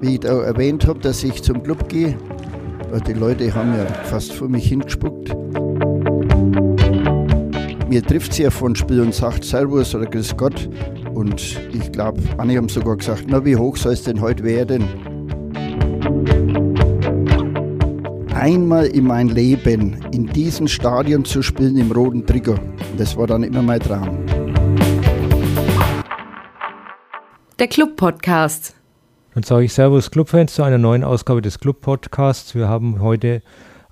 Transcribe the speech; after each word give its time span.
Wie 0.00 0.14
ich 0.14 0.20
da 0.20 0.42
erwähnt 0.42 0.86
habe, 0.86 0.98
dass 1.00 1.24
ich 1.24 1.42
zum 1.42 1.62
Club 1.62 1.88
gehe, 1.88 2.16
die 3.06 3.12
Leute 3.12 3.52
haben 3.54 3.74
ja 3.76 3.86
fast 4.04 4.32
vor 4.32 4.48
mich 4.48 4.68
hingespuckt. 4.68 5.34
Mir 7.88 8.02
trifft 8.02 8.32
sie 8.32 8.42
ja 8.42 8.50
von 8.50 8.74
Spiel 8.74 9.00
und 9.00 9.14
sagt 9.14 9.44
Servus 9.44 9.94
oder 9.94 10.06
Grüß 10.06 10.36
Gott. 10.36 10.68
Und 11.14 11.58
ich 11.72 11.92
glaube, 11.92 12.20
einige 12.38 12.58
haben 12.58 12.68
sogar 12.68 12.96
gesagt, 12.96 13.24
na 13.28 13.44
wie 13.44 13.56
hoch 13.56 13.76
soll 13.76 13.92
es 13.92 14.02
denn 14.02 14.20
heute 14.20 14.42
werden? 14.42 14.84
Einmal 18.34 18.86
in 18.86 19.06
mein 19.06 19.28
Leben 19.28 19.96
in 20.12 20.26
diesem 20.26 20.68
Stadion 20.68 21.24
zu 21.24 21.40
spielen 21.40 21.76
im 21.76 21.92
roten 21.92 22.26
Trikot. 22.26 22.58
Das 22.98 23.16
war 23.16 23.26
dann 23.26 23.42
immer 23.42 23.62
mein 23.62 23.80
Traum. 23.80 24.18
Der 27.60 27.68
Club 27.68 27.94
Podcast. 27.94 28.74
Dann 29.32 29.44
sage 29.44 29.66
ich 29.66 29.72
Servus 29.72 30.10
Clubfans 30.10 30.54
zu 30.54 30.64
einer 30.64 30.76
neuen 30.76 31.04
Ausgabe 31.04 31.40
des 31.40 31.60
Club 31.60 31.82
Podcasts. 31.82 32.56
Wir 32.56 32.68
haben 32.68 33.00
heute 33.00 33.42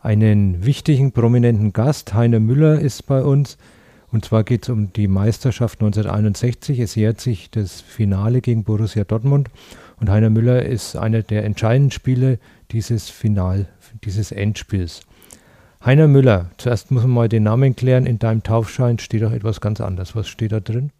einen 0.00 0.66
wichtigen, 0.66 1.12
prominenten 1.12 1.72
Gast. 1.72 2.12
Heiner 2.12 2.40
Müller 2.40 2.80
ist 2.80 3.06
bei 3.06 3.22
uns. 3.22 3.58
Und 4.10 4.24
zwar 4.24 4.42
geht 4.42 4.64
es 4.64 4.68
um 4.68 4.92
die 4.92 5.06
Meisterschaft 5.06 5.80
1961. 5.80 6.80
Es 6.80 6.96
jährt 6.96 7.20
sich 7.20 7.52
das 7.52 7.80
Finale 7.80 8.40
gegen 8.40 8.64
Borussia 8.64 9.04
Dortmund. 9.04 9.48
Und 10.00 10.10
Heiner 10.10 10.30
Müller 10.30 10.64
ist 10.64 10.96
einer 10.96 11.22
der 11.22 11.44
entscheidenden 11.44 11.92
Spiele 11.92 12.40
dieses 12.72 13.10
Final, 13.10 13.68
dieses 14.02 14.32
Endspiels. 14.32 15.02
Heiner 15.84 16.08
Müller, 16.08 16.50
zuerst 16.56 16.90
muss 16.90 17.04
man 17.04 17.12
mal 17.12 17.28
den 17.28 17.44
Namen 17.44 17.76
klären. 17.76 18.06
In 18.06 18.18
deinem 18.18 18.42
Taufschein 18.42 18.98
steht 18.98 19.22
auch 19.22 19.30
etwas 19.30 19.60
ganz 19.60 19.80
anderes. 19.80 20.16
Was 20.16 20.26
steht 20.26 20.50
da 20.50 20.58
drin? 20.58 20.90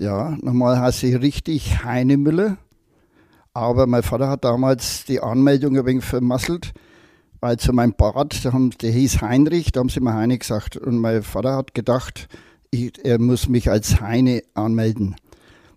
Ja, 0.00 0.34
normal 0.40 0.80
heiße 0.80 1.08
ich 1.08 1.20
richtig 1.20 1.84
Heine 1.84 2.16
Müller. 2.16 2.56
Aber 3.52 3.86
mein 3.86 4.02
Vater 4.02 4.30
hat 4.30 4.44
damals 4.44 5.04
die 5.04 5.20
Anmeldung 5.20 5.76
ein 5.76 5.84
wenig 5.84 6.04
vermasselt, 6.04 6.72
weil 7.40 7.58
zu 7.58 7.74
meinem 7.74 7.92
Bart, 7.92 8.42
der, 8.42 8.54
der 8.80 8.92
hieß 8.92 9.20
Heinrich, 9.20 9.72
da 9.72 9.80
haben 9.80 9.90
sie 9.90 10.00
mir 10.00 10.14
Heine 10.14 10.38
gesagt. 10.38 10.78
Und 10.78 10.96
mein 10.96 11.22
Vater 11.22 11.54
hat 11.54 11.74
gedacht, 11.74 12.28
ich, 12.70 13.04
er 13.04 13.20
muss 13.20 13.50
mich 13.50 13.70
als 13.70 14.00
Heine 14.00 14.42
anmelden. 14.54 15.16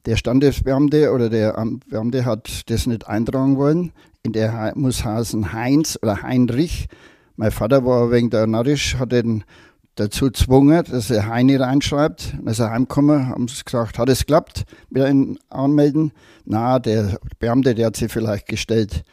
Der 0.05 0.15
Standesbeamte 0.15 1.11
oder 1.11 1.29
der 1.29 1.61
Beamte 1.89 2.23
hat 2.23 2.69
das 2.69 2.87
nicht 2.87 3.05
eintragen 3.05 3.57
wollen. 3.57 3.91
In 4.21 4.31
der 4.31 4.71
muss 4.77 5.03
heißen 5.03 5.51
Heinz 5.51 5.99
oder 6.01 6.23
Heinrich. 6.23 6.87
Mein 7.35 7.51
Vater 7.51 7.83
war 7.85 8.09
wegen 8.09 8.29
der 8.29 8.47
narrisch, 8.47 8.95
hat 8.95 9.11
den 9.11 9.43
dazu 9.95 10.25
gezwungen, 10.25 10.83
dass 10.89 11.09
er 11.09 11.27
Heini 11.27 11.55
reinschreibt. 11.55 12.35
Als 12.45 12.59
er 12.59 12.71
heimgekommen, 12.71 13.29
haben 13.29 13.47
sie 13.47 13.63
gesagt, 13.63 13.97
hat 13.97 14.09
es 14.09 14.19
geklappt 14.19 14.65
mit 14.89 15.03
dem 15.03 15.37
Anmelden? 15.49 16.11
Na, 16.45 16.79
der 16.79 17.19
Beamte, 17.39 17.75
der 17.75 17.87
hat 17.87 17.97
sich 17.97 18.11
vielleicht 18.11 18.47
gestellt 18.47 19.03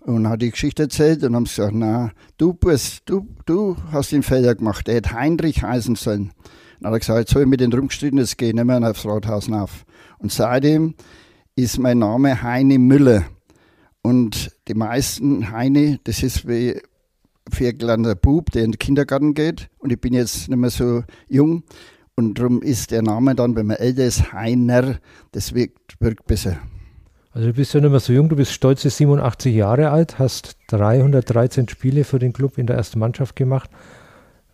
und 0.00 0.28
hat 0.28 0.42
die 0.42 0.50
Geschichte 0.50 0.84
erzählt 0.84 1.22
und 1.24 1.34
haben 1.34 1.44
gesagt, 1.44 1.74
na, 1.74 2.10
du 2.38 2.54
bist, 2.54 3.02
du, 3.04 3.26
du 3.46 3.76
hast 3.92 4.12
den 4.12 4.22
Fehler 4.22 4.54
gemacht, 4.54 4.86
der 4.86 4.96
hätte 4.96 5.12
Heinrich 5.12 5.62
heißen 5.62 5.96
sollen. 5.96 6.32
Dann 6.80 6.88
hat 6.88 6.96
er 6.96 7.00
gesagt, 7.00 7.18
jetzt 7.18 7.32
soll 7.32 7.42
ich 7.42 7.48
mit 7.48 7.60
den 7.60 7.72
rumgestritten, 7.72 8.18
jetzt 8.18 8.38
gehe 8.38 8.48
ich 8.48 8.54
nicht 8.54 8.64
mehr 8.64 8.82
aufs 8.82 9.04
Rathaus 9.04 9.50
auf. 9.50 9.84
Und 10.18 10.32
seitdem 10.32 10.94
ist 11.54 11.78
mein 11.78 11.98
Name 11.98 12.42
Heine 12.42 12.78
Müller. 12.78 13.24
Und 14.02 14.50
die 14.66 14.74
meisten 14.74 15.50
Heine, 15.50 16.00
das 16.04 16.22
ist 16.22 16.48
wie 16.48 16.80
viergelander 17.50 18.14
Bub, 18.14 18.50
der 18.50 18.64
in 18.64 18.72
den 18.72 18.78
Kindergarten 18.78 19.34
geht. 19.34 19.68
Und 19.78 19.92
ich 19.92 20.00
bin 20.00 20.12
jetzt 20.12 20.48
nicht 20.48 20.58
mehr 20.58 20.70
so 20.70 21.02
jung. 21.28 21.64
Und 22.14 22.38
darum 22.38 22.62
ist 22.62 22.90
der 22.90 23.02
Name 23.02 23.34
dann, 23.34 23.56
wenn 23.56 23.66
man 23.66 23.76
älter 23.76 24.04
ist, 24.04 24.32
Heiner. 24.32 24.98
Das 25.32 25.54
wirkt, 25.54 26.00
wirkt 26.00 26.26
besser. 26.26 26.58
Also 27.32 27.48
du 27.48 27.54
bist 27.54 27.72
ja 27.74 27.80
nicht 27.80 27.90
mehr 27.90 28.00
so 28.00 28.12
jung, 28.12 28.28
du 28.28 28.36
bist 28.36 28.52
stolze 28.52 28.90
87 28.90 29.54
Jahre 29.54 29.90
alt, 29.90 30.18
hast 30.18 30.56
313 30.68 31.68
Spiele 31.68 32.02
für 32.02 32.18
den 32.18 32.32
Club 32.32 32.58
in 32.58 32.66
der 32.66 32.76
ersten 32.76 32.98
Mannschaft 32.98 33.36
gemacht 33.36 33.70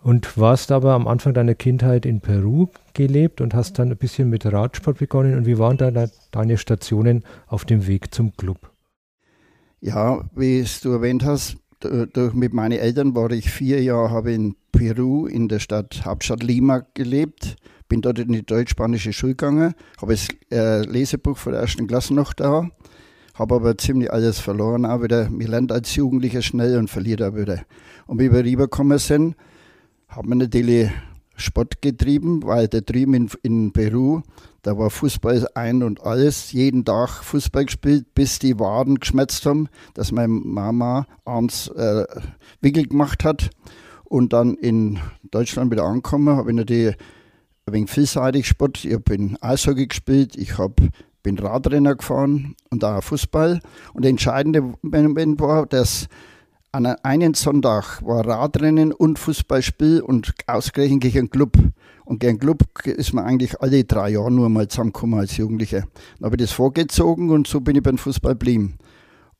und 0.03 0.37
warst 0.39 0.71
aber 0.71 0.93
am 0.93 1.09
Anfang 1.09 1.33
deiner 1.33 1.55
Kindheit 1.55 2.05
in 2.05 2.21
Peru 2.21 2.69
gelebt 2.93 3.41
und 3.41 3.55
hast 3.55 3.79
dann 3.79 3.91
ein 3.91 3.97
bisschen 3.97 4.29
mit 4.29 4.45
Radsport 4.45 4.99
begonnen. 4.99 5.37
Und 5.37 5.47
wie 5.47 5.59
waren 5.59 5.79
da 5.79 5.91
deine 6.31 6.59
Stationen 6.59 7.25
auf 7.47 7.65
dem 7.65 7.87
Weg 7.87 8.15
zum 8.15 8.37
Club? 8.37 8.71
Ja, 9.81 10.29
wie 10.37 10.61
es 10.61 10.81
du 10.81 10.93
erwähnt 10.93 11.25
hast, 11.25 11.57
durch, 11.81 12.35
mit 12.35 12.55
meinen 12.55 12.79
Eltern 12.79 13.15
war 13.15 13.31
ich 13.31 13.51
vier 13.51 13.83
Jahre, 13.83 14.11
habe 14.11 14.33
in 14.33 14.57
Peru 14.73 15.27
in 15.27 15.49
der 15.49 15.59
Stadt 15.59 16.05
Hauptstadt 16.05 16.43
Lima 16.43 16.87
gelebt, 16.95 17.57
bin 17.89 18.03
dort 18.03 18.19
in 18.19 18.33
die 18.33 18.45
deutsch-spanische 18.45 19.13
Schule 19.13 19.33
gegangen, 19.33 19.75
habe 20.01 20.13
das 20.13 20.29
äh, 20.51 20.83
Lesebuch 20.83 21.37
von 21.37 21.53
der 21.53 21.63
ersten 21.63 21.87
Klasse 21.87 22.15
noch 22.15 22.33
da, 22.33 22.69
habe 23.35 23.55
aber 23.55 23.79
ziemlich 23.79 24.13
alles 24.13 24.39
verloren 24.39 24.87
auch 24.87 25.03
wieder. 25.03 25.29
Man 25.31 25.47
lernt 25.47 25.73
als 25.73 25.95
Jugendlicher 25.95 26.43
schnell 26.43 26.79
und 26.79 26.89
verliert 26.89 27.23
auch 27.23 27.35
wieder. 27.35 27.63
Und 28.07 28.21
wie 28.21 28.33
wir 28.33 28.45
rübergekommen 28.45 28.99
sind, 28.99 29.37
haben 30.09 30.29
wir 30.29 30.37
natürlich 30.37 30.91
Sport 31.37 31.83
getrieben, 31.83 32.43
weil 32.43 32.69
da 32.69 32.81
drüben 32.81 33.15
in, 33.15 33.31
in 33.43 33.73
Peru, 33.73 34.23
da 34.63 34.77
war 34.77 34.91
Fußball 34.91 35.47
ein 35.55 35.83
und 35.83 36.03
alles, 36.03 36.53
jeden 36.53 36.85
Tag 36.85 37.23
Fußball 37.23 37.67
gespielt, 37.67 38.15
bis 38.15 38.39
die 38.39 38.59
Waden 38.59 38.99
geschmerzt 38.99 39.47
haben, 39.47 39.69
dass 39.95 40.13
meine 40.13 40.29
Mama 40.29 41.07
abends 41.25 41.69
äh, 41.69 42.05
Wickel 42.61 42.87
gemacht 42.87 43.25
hat. 43.25 43.51
Und 44.05 44.33
dann 44.33 44.55
in 44.55 44.99
Deutschland 45.31 45.71
wieder 45.71 45.85
angekommen, 45.85 46.37
habe 46.37 46.51
ich 46.51 46.57
natürlich 46.57 46.97
ein 47.67 47.75
wenig 47.75 47.91
vielseitig 47.91 48.47
Sport. 48.47 48.85
Ich 48.85 48.95
habe 48.95 49.15
in 49.15 49.37
Eishockey 49.41 49.87
gespielt, 49.87 50.37
ich 50.37 50.59
hab, 50.59 50.81
bin 51.23 51.39
Radrenner 51.39 51.97
gefahren 51.97 52.55
und 52.71 52.85
auch 52.85 53.03
Fußball. 53.03 53.61
Und 53.95 54.03
der 54.03 54.11
entscheidende 54.11 54.75
Moment 54.83 55.41
war, 55.41 55.67
dass 55.67 56.09
an 56.77 56.85
einem 56.85 57.33
Sonntag 57.33 58.03
war 58.05 58.27
Radrennen 58.27 58.93
und 58.93 59.19
Fußballspiel 59.19 60.03
und 60.03 60.35
ausgerechnet 60.47 61.01
gegen 61.01 61.19
einen 61.21 61.31
Club. 61.31 61.57
Und 62.05 62.21
gegen 62.21 62.33
einen 62.33 62.39
Club 62.39 62.65
ist 62.85 63.15
man 63.15 63.25
eigentlich 63.25 63.59
alle 63.63 63.85
drei 63.85 64.11
Jahre 64.11 64.31
nur 64.31 64.51
mal 64.51 64.69
zusammengekommen 64.69 65.19
als 65.19 65.39
Jugendlicher. 65.39 65.85
Dann 66.19 66.27
habe 66.27 66.37
ich 66.37 66.43
das 66.43 66.53
vorgezogen 66.53 67.31
und 67.31 67.47
so 67.47 67.63
bin 67.63 67.77
ich 67.77 67.83
beim 67.83 67.97
Fußball 67.97 68.35
geblieben. 68.35 68.75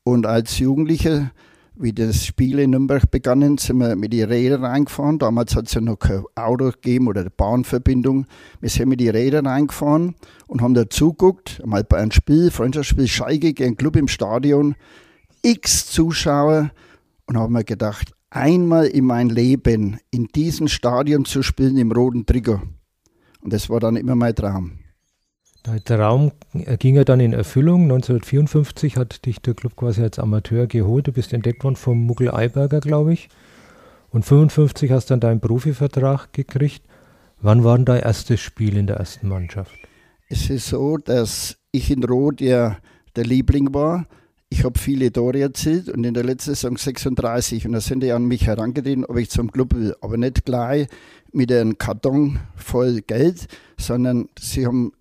Und 0.03 0.25
als 0.25 0.57
Jugendlicher, 0.57 1.29
wie 1.75 1.93
das 1.93 2.25
Spiel 2.25 2.57
in 2.57 2.71
Nürnberg 2.71 3.11
begann, 3.11 3.59
sind 3.59 3.77
wir 3.77 3.95
mit 3.95 4.13
den 4.13 4.27
Rädern 4.27 4.65
reingefahren. 4.65 5.19
Damals 5.19 5.55
hat 5.55 5.67
es 5.67 5.75
ja 5.75 5.81
noch 5.81 5.99
kein 5.99 6.23
Auto 6.33 6.71
gegeben 6.71 7.07
oder 7.07 7.21
eine 7.21 7.29
Bahnverbindung. 7.29 8.25
Wir 8.61 8.69
sind 8.71 8.89
mit 8.89 8.99
den 8.99 9.11
Rädern 9.11 9.45
reingefahren 9.45 10.15
und 10.47 10.63
haben 10.63 10.73
da 10.73 10.89
zuguckt, 10.89 11.61
einmal 11.61 11.83
bei 11.83 11.97
einem 11.97 12.09
Spiel, 12.09 12.49
Freundschaftsspiel, 12.49 13.07
Scheige 13.07 13.53
gegen 13.53 13.67
einen 13.67 13.77
Club 13.77 13.95
im 13.95 14.07
Stadion. 14.07 14.73
X 15.43 15.85
Zuschauer, 15.85 16.71
und 17.27 17.37
habe 17.37 17.51
mir 17.51 17.63
gedacht, 17.63 18.13
einmal 18.29 18.87
in 18.87 19.05
mein 19.05 19.29
Leben 19.29 19.99
in 20.11 20.27
diesem 20.27 20.67
Stadion 20.67 21.25
zu 21.25 21.43
spielen 21.43 21.77
im 21.77 21.91
roten 21.91 22.25
Trikot. 22.25 22.61
Und 23.41 23.53
das 23.53 23.69
war 23.69 23.79
dann 23.79 23.95
immer 23.95 24.15
mein 24.15 24.35
Traum. 24.35 24.79
Der 25.65 25.83
Traum 25.83 26.31
ging 26.79 26.95
ja 26.95 27.03
dann 27.03 27.19
in 27.19 27.33
Erfüllung. 27.33 27.83
1954 27.83 28.95
hat 28.95 29.25
dich 29.25 29.41
der 29.41 29.53
Club 29.53 29.75
quasi 29.75 30.01
als 30.01 30.17
Amateur 30.17 30.65
geholt. 30.65 31.07
Du 31.07 31.11
bist 31.11 31.33
entdeckt 31.33 31.63
worden 31.63 31.75
vom 31.75 32.05
Muggel 32.05 32.31
Eiberger, 32.31 32.79
glaube 32.79 33.13
ich. 33.13 33.27
Und 34.09 34.23
55 34.23 34.91
hast 34.91 35.11
dann 35.11 35.19
deinen 35.19 35.41
Profivertrag 35.41 36.31
gekriegt. 36.31 36.83
Wann 37.41 37.65
war 37.65 37.75
denn 37.75 37.85
dein 37.85 38.01
erstes 38.01 38.39
Spiel 38.39 38.77
in 38.77 38.87
der 38.87 38.97
ersten 38.97 39.27
Mannschaft? 39.27 39.75
Es 40.29 40.49
ist 40.49 40.67
so, 40.67 40.97
dass 40.97 41.57
ich 41.71 41.91
in 41.91 42.03
Rot 42.03 42.39
ja 42.39 42.77
der 43.15 43.25
Liebling 43.25 43.73
war 43.73 44.07
ich 44.49 44.63
habe 44.63 44.79
viele 44.79 45.11
Tore 45.11 45.41
erzielt 45.41 45.89
und 45.89 46.03
in 46.03 46.13
der 46.13 46.23
letzten 46.23 46.55
Saison 46.55 46.77
36. 46.77 47.65
Und 47.65 47.73
da 47.73 47.81
sind 47.81 48.01
die 48.01 48.11
an 48.11 48.25
mich 48.25 48.47
herangetreten, 48.47 49.05
ob 49.05 49.17
ich 49.17 49.29
zum 49.29 49.51
Club 49.51 49.75
will. 49.75 49.95
Aber 50.01 50.17
nicht 50.17 50.45
gleich 50.45 50.87
mit 51.33 51.51
einem 51.51 51.77
Karton 51.77 52.39
voll 52.55 53.01
Geld, 53.01 53.47
sondern 53.77 54.29
sie 54.39 54.65
haben 54.65 54.93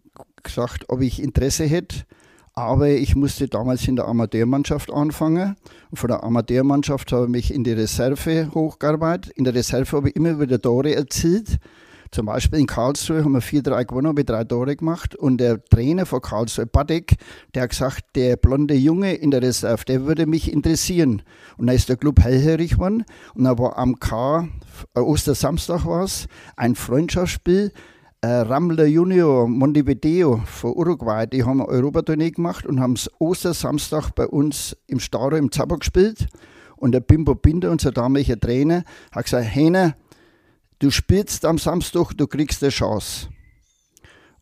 gesagt, 0.43 0.87
ob 0.89 1.01
ich 1.01 1.23
Interesse 1.23 1.65
hätte. 1.65 2.05
Aber 2.55 2.89
ich 2.89 3.15
musste 3.15 3.49
damals 3.49 3.87
in 3.87 3.97
der 3.97 4.07
Amateurmannschaft 4.07 4.91
anfangen. 4.91 5.57
Und 5.91 5.97
von 5.99 6.09
der 6.09 6.25
Amateurmannschaft 6.25 7.13
habe 7.13 7.27
ich 7.27 7.31
mich 7.31 7.55
in 7.55 7.65
die 7.65 7.73
Reserve 7.73 8.51
hochgearbeitet. 8.53 9.33
In 9.37 9.45
der 9.45 9.55
Reserve 9.55 9.97
habe 9.97 10.09
ich 10.09 10.17
immer 10.17 10.41
wieder 10.41 10.61
Tore 10.61 10.95
erzielt. 10.95 11.59
Zum 12.11 12.27
Beispiel 12.27 12.61
in 12.61 12.67
Karlsruhe 12.67 13.25
haben 13.25 13.33
wir 13.33 13.43
4-3 13.43 13.85
gewonnen, 13.85 14.09
habe 14.09 14.25
drei 14.25 14.45
Tore 14.45 14.77
gemacht. 14.77 15.15
Und 15.15 15.39
der 15.39 15.63
Trainer 15.65 16.07
von 16.07 16.21
Karlsruhe, 16.21 16.67
Badek, 16.67 17.17
der 17.55 17.63
hat 17.63 17.71
gesagt, 17.71 18.05
der 18.15 18.37
blonde 18.37 18.75
Junge 18.75 19.15
in 19.15 19.31
der 19.31 19.43
Reserve, 19.43 19.85
der 19.85 20.07
würde 20.07 20.27
mich 20.27 20.53
interessieren. 20.53 21.23
Und 21.57 21.67
dann 21.67 21.77
ist 21.77 21.89
der 21.89 21.97
Club 21.97 22.21
hellhörig 22.21 22.73
geworden. 22.73 23.05
Und 23.35 23.45
dann 23.45 23.59
war 23.59 23.79
am 23.79 23.99
K, 23.99 24.49
äh, 24.95 25.01
Ostersamstag 25.01 25.85
war 25.87 26.05
es, 26.05 26.27
ein 26.57 26.75
Freundschaftsspiel. 26.75 27.73
Äh, 28.23 28.29
Ramler 28.29 28.87
Junior 28.87 29.47
Montevideo 29.47 30.41
von 30.47 30.73
Uruguay, 30.73 31.27
die 31.27 31.45
haben 31.45 31.61
Europatournee 31.61 32.31
gemacht 32.31 32.67
und 32.67 32.81
haben 32.81 32.95
es 32.95 33.11
Ostersamstag 33.19 34.11
bei 34.15 34.27
uns 34.27 34.77
im 34.87 35.01
Stadion 35.01 35.45
im 35.45 35.53
Zapper 35.53 35.79
gespielt. 35.79 36.27
Und 36.77 36.93
der 36.93 37.01
Bimbo 37.01 37.35
Binder, 37.35 37.71
unser 37.71 37.93
damaliger 37.93 38.39
Trainer, 38.39 38.85
hat 39.13 39.25
gesagt, 39.25 39.55
Heiner, 39.55 39.97
Du 40.79 40.91
spielst 40.91 41.47
am 41.47 41.57
Samstag, 41.57 42.13
du 42.13 42.27
kriegst 42.27 42.63
eine 42.63 42.71
Chance. 42.71 43.29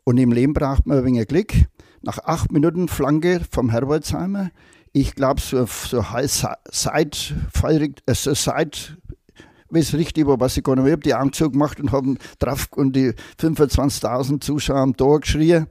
Und 0.02 0.18
im 0.18 0.32
Leben 0.32 0.52
braucht 0.52 0.84
man 0.84 0.98
ein 0.98 1.04
wenig 1.04 1.28
Glück. 1.28 1.52
nach 2.02 2.18
acht 2.18 2.52
Minuten 2.52 2.88
Flanke 2.88 3.40
vom 3.50 3.70
Herbertsheimer. 3.70 4.50
Ich 4.92 5.14
glaube, 5.14 5.40
so, 5.40 5.66
so 5.66 6.04
Seit, 6.26 7.34
äh, 7.62 8.14
so 8.14 8.34
Seit, 8.34 8.96
weiß 9.70 9.94
richtig 9.94 10.26
war, 10.26 10.38
was 10.40 10.56
ich 10.56 10.64
gar 10.64 10.74
nicht 10.74 10.84
mehr 10.84 10.92
habe, 10.92 11.02
die 11.02 11.14
Augen 11.14 11.32
zugemacht 11.32 11.80
und 11.80 11.92
haben 11.92 12.18
drauf 12.40 12.68
und 12.74 12.94
die 12.94 13.12
25.000 13.40 14.40
Zuschauer 14.40 14.80
am 14.80 14.96
Tor 14.96 15.20
geschrien. 15.20 15.66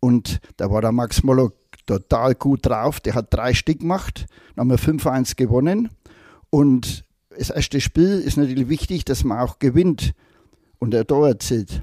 Und 0.00 0.40
da 0.56 0.70
war 0.70 0.80
der 0.80 0.92
Max 0.92 1.22
Mollock 1.22 1.54
total 1.86 2.34
gut 2.34 2.66
drauf. 2.66 3.00
Der 3.00 3.14
hat 3.14 3.26
drei 3.30 3.54
Stück 3.54 3.80
gemacht, 3.80 4.26
dann 4.56 4.70
haben 4.70 4.70
wir 4.70 4.78
5-1 4.78 5.36
gewonnen. 5.36 5.90
Und 6.50 7.04
das 7.38 7.50
erste 7.50 7.80
Spiel 7.80 8.20
ist 8.20 8.36
natürlich 8.36 8.68
wichtig, 8.68 9.04
dass 9.04 9.24
man 9.24 9.38
auch 9.38 9.58
gewinnt 9.58 10.14
und 10.78 10.92
der 10.92 11.06
Tor 11.06 11.28
erzielt. 11.28 11.82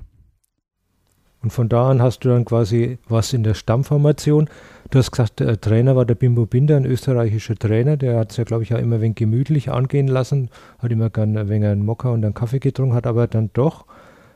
Und 1.42 1.52
von 1.52 1.69
da 1.69 1.90
an 1.92 2.02
hast 2.02 2.25
du 2.25 2.30
dann 2.30 2.44
quasi 2.44 2.98
was 3.07 3.31
in 3.31 3.44
der 3.44 3.54
Stammformation. 3.54 4.50
Du 4.90 4.98
hast 4.98 5.12
gesagt, 5.12 5.40
der 5.40 5.62
Trainer 5.62 5.96
war 5.96 6.06
der 6.06 6.16
Bimbo 6.16 6.46
Binder, 6.46 6.75
ein 6.75 6.86
österreichischer 6.86 7.56
Trainer. 7.56 7.98
Der 7.98 8.18
hat 8.18 8.31
es 8.31 8.38
ja, 8.38 8.44
glaube 8.44 8.63
ich, 8.63 8.74
auch 8.74 8.80
immer 8.80 8.96
ein 8.96 9.02
wenig 9.02 9.16
gemütlich 9.16 9.72
angehen 9.72 10.07
lassen. 10.07 10.50
Hat 10.80 10.92
immer 10.92 11.10
gerne 11.10 11.42
ein 11.42 11.50
wenig 11.50 11.69
einen 11.69 11.86
Mokka 11.86 12.10
und 12.10 12.25
einen 12.25 12.34
Kaffee 12.34 12.60
getrunken, 12.60 12.96
hat 12.96 13.06
aber 13.06 13.28
dann 13.28 13.52
doch 13.54 13.86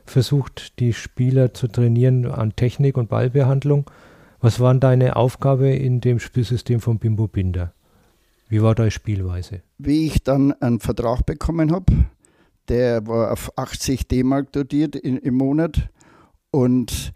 versucht, 0.06 0.78
die 0.78 0.92
Spieler 0.92 1.52
zu 1.52 1.66
trainieren 1.68 2.26
an 2.26 2.54
Technik 2.54 2.96
und 2.96 3.08
Ballbehandlung. 3.08 3.90
Was 4.40 4.60
war 4.60 4.74
deine 4.74 5.16
Aufgabe 5.16 5.68
in 5.68 6.00
dem 6.00 6.18
Spielsystem 6.20 6.80
von 6.80 6.98
Bimbo 6.98 7.26
Binder? 7.26 7.72
Wie 8.50 8.60
war 8.60 8.74
deine 8.74 8.90
Spielweise? 8.90 9.62
Wie 9.78 10.06
ich 10.06 10.24
dann 10.24 10.52
einen 10.54 10.80
Vertrag 10.80 11.24
bekommen 11.24 11.70
habe, 11.70 12.06
der 12.68 13.06
war 13.06 13.32
auf 13.32 13.56
80 13.56 14.08
D-Mark 14.08 14.50
dotiert 14.50 14.96
im 14.96 15.34
Monat 15.34 15.88
und 16.50 17.12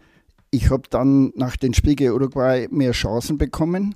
ich 0.49 0.69
habe 0.69 0.83
dann 0.89 1.33
nach 1.35 1.57
dem 1.57 1.73
Spiel 1.73 1.95
gegen 1.95 2.13
Uruguay 2.13 2.69
mehr 2.71 2.93
Chancen 2.93 3.37
bekommen. 3.37 3.95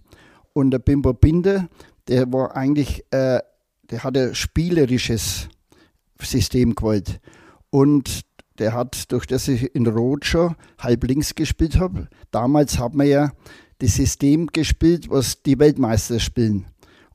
Und 0.51 0.71
der 0.71 0.79
Bimbo 0.79 1.13
Binder, 1.13 1.69
der 2.09 2.29
war 2.33 2.57
eigentlich, 2.57 3.05
äh, 3.11 3.39
der 3.89 4.03
hat 4.03 4.17
ein 4.17 4.35
spielerisches 4.35 5.47
System 6.21 6.75
gewollt. 6.75 7.21
Und 7.69 8.25
der 8.57 8.73
hat, 8.73 9.09
durch 9.13 9.25
das 9.25 9.47
ich 9.47 9.73
in 9.73 9.87
Rot 9.87 10.25
schon 10.25 10.55
halb 10.77 11.05
links 11.05 11.33
gespielt 11.35 11.79
habe, 11.79 12.09
damals 12.31 12.77
haben 12.77 12.99
wir 12.99 13.05
ja 13.05 13.31
das 13.77 13.95
System 13.95 14.47
gespielt, 14.47 15.09
was 15.09 15.41
die 15.41 15.57
Weltmeister 15.57 16.19
spielen. 16.19 16.65